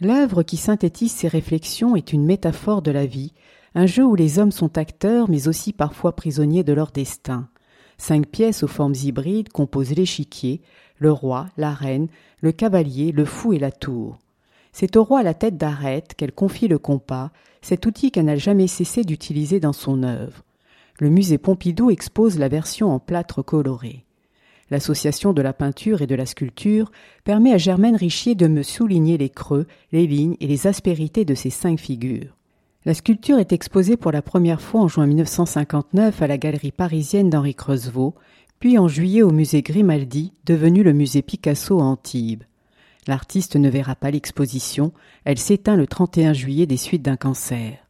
L'œuvre 0.00 0.42
qui 0.42 0.56
synthétise 0.56 1.12
ces 1.12 1.28
réflexions 1.28 1.94
est 1.94 2.12
une 2.12 2.26
métaphore 2.26 2.82
de 2.82 2.90
la 2.90 3.06
vie, 3.06 3.34
un 3.76 3.86
jeu 3.86 4.04
où 4.04 4.16
les 4.16 4.40
hommes 4.40 4.50
sont 4.50 4.78
acteurs 4.78 5.30
mais 5.30 5.46
aussi 5.46 5.72
parfois 5.72 6.16
prisonniers 6.16 6.64
de 6.64 6.72
leur 6.72 6.90
destin. 6.90 7.48
Cinq 8.00 8.28
pièces 8.28 8.62
aux 8.62 8.66
formes 8.66 8.94
hybrides 8.94 9.50
composent 9.50 9.94
l'échiquier, 9.94 10.62
le 10.96 11.12
roi, 11.12 11.48
la 11.58 11.70
reine, 11.70 12.08
le 12.40 12.50
cavalier, 12.50 13.12
le 13.12 13.26
fou 13.26 13.52
et 13.52 13.58
la 13.58 13.70
tour. 13.70 14.18
C'est 14.72 14.96
au 14.96 15.04
roi 15.04 15.20
à 15.20 15.22
la 15.22 15.34
tête 15.34 15.58
d'arête 15.58 16.14
qu'elle 16.16 16.32
confie 16.32 16.66
le 16.66 16.78
compas, 16.78 17.30
cet 17.60 17.84
outil 17.84 18.10
qu'elle 18.10 18.24
n'a 18.24 18.36
jamais 18.36 18.68
cessé 18.68 19.04
d'utiliser 19.04 19.60
dans 19.60 19.74
son 19.74 20.02
œuvre. 20.02 20.44
Le 20.98 21.10
musée 21.10 21.36
Pompidou 21.36 21.90
expose 21.90 22.38
la 22.38 22.48
version 22.48 22.90
en 22.90 23.00
plâtre 23.00 23.42
coloré. 23.42 24.06
L'association 24.70 25.34
de 25.34 25.42
la 25.42 25.52
peinture 25.52 26.00
et 26.00 26.06
de 26.06 26.14
la 26.14 26.24
sculpture 26.24 26.90
permet 27.24 27.52
à 27.52 27.58
Germaine 27.58 27.96
Richier 27.96 28.34
de 28.34 28.46
me 28.46 28.62
souligner 28.62 29.18
les 29.18 29.28
creux, 29.28 29.66
les 29.92 30.06
lignes 30.06 30.36
et 30.40 30.46
les 30.46 30.66
aspérités 30.66 31.26
de 31.26 31.34
ces 31.34 31.50
cinq 31.50 31.78
figures. 31.78 32.34
La 32.86 32.94
sculpture 32.94 33.38
est 33.38 33.52
exposée 33.52 33.98
pour 33.98 34.10
la 34.10 34.22
première 34.22 34.62
fois 34.62 34.80
en 34.80 34.88
juin 34.88 35.06
1959 35.06 36.22
à 36.22 36.26
la 36.26 36.38
galerie 36.38 36.72
parisienne 36.72 37.28
d'Henri 37.28 37.54
Creusevaux, 37.54 38.14
puis 38.58 38.78
en 38.78 38.88
juillet 38.88 39.20
au 39.20 39.32
musée 39.32 39.60
Grimaldi, 39.60 40.32
devenu 40.46 40.82
le 40.82 40.94
musée 40.94 41.20
Picasso 41.20 41.78
à 41.78 41.84
Antibes. 41.84 42.44
L'artiste 43.06 43.56
ne 43.56 43.68
verra 43.68 43.96
pas 43.96 44.10
l'exposition, 44.10 44.92
elle 45.26 45.38
s'éteint 45.38 45.76
le 45.76 45.86
31 45.86 46.32
juillet 46.32 46.64
des 46.64 46.78
suites 46.78 47.02
d'un 47.02 47.16
cancer 47.16 47.89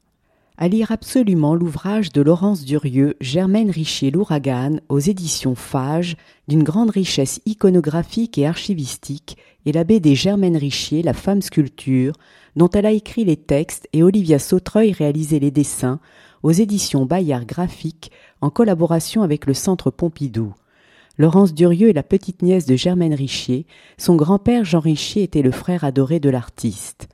à 0.60 0.68
lire 0.68 0.92
absolument 0.92 1.54
l'ouvrage 1.54 2.12
de 2.12 2.20
Laurence 2.20 2.66
Durieux, 2.66 3.16
Germaine 3.22 3.70
Richier 3.70 4.10
l'Ouragan, 4.10 4.76
aux 4.90 4.98
éditions 4.98 5.54
Fage, 5.54 6.16
d'une 6.48 6.62
grande 6.62 6.90
richesse 6.90 7.40
iconographique 7.46 8.36
et 8.36 8.46
archivistique, 8.46 9.38
et 9.64 9.72
la 9.72 9.84
BD 9.84 10.14
Germaine 10.14 10.58
Richier, 10.58 11.02
La 11.02 11.14
femme 11.14 11.40
sculpture, 11.40 12.12
dont 12.56 12.68
elle 12.68 12.84
a 12.84 12.92
écrit 12.92 13.24
les 13.24 13.38
textes 13.38 13.88
et 13.94 14.02
Olivia 14.02 14.38
Sautreuil 14.38 14.92
réalisé 14.92 15.40
les 15.40 15.50
dessins, 15.50 15.98
aux 16.42 16.52
éditions 16.52 17.06
Bayard 17.06 17.46
Graphique, 17.46 18.12
en 18.42 18.50
collaboration 18.50 19.22
avec 19.22 19.46
le 19.46 19.54
Centre 19.54 19.90
Pompidou. 19.90 20.52
Laurence 21.16 21.54
Durieux 21.54 21.88
est 21.88 21.94
la 21.94 22.02
petite 22.02 22.42
nièce 22.42 22.66
de 22.66 22.76
Germaine 22.76 23.14
Richier, 23.14 23.64
son 23.96 24.14
grand-père 24.14 24.66
Jean 24.66 24.80
Richier 24.80 25.22
était 25.22 25.40
le 25.40 25.52
frère 25.52 25.84
adoré 25.84 26.20
de 26.20 26.28
l'artiste. 26.28 27.08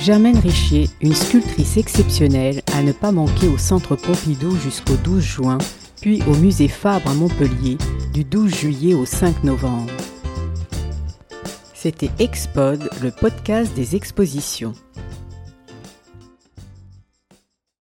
Germaine 0.00 0.38
Richier, 0.38 0.88
une 1.02 1.14
sculptrice 1.14 1.76
exceptionnelle 1.76 2.62
à 2.74 2.82
ne 2.82 2.90
pas 2.90 3.12
manquer 3.12 3.48
au 3.48 3.58
Centre 3.58 3.96
Pompidou 3.96 4.56
jusqu'au 4.56 4.94
12 4.94 5.22
juin, 5.22 5.58
puis 6.00 6.22
au 6.26 6.34
Musée 6.36 6.68
Fabre 6.68 7.10
à 7.10 7.14
Montpellier 7.14 7.76
du 8.14 8.24
12 8.24 8.54
juillet 8.54 8.94
au 8.94 9.04
5 9.04 9.44
novembre. 9.44 9.92
C'était 11.74 12.10
Expod, 12.18 12.88
le 13.02 13.10
podcast 13.10 13.74
des 13.74 13.94
expositions. 13.94 14.72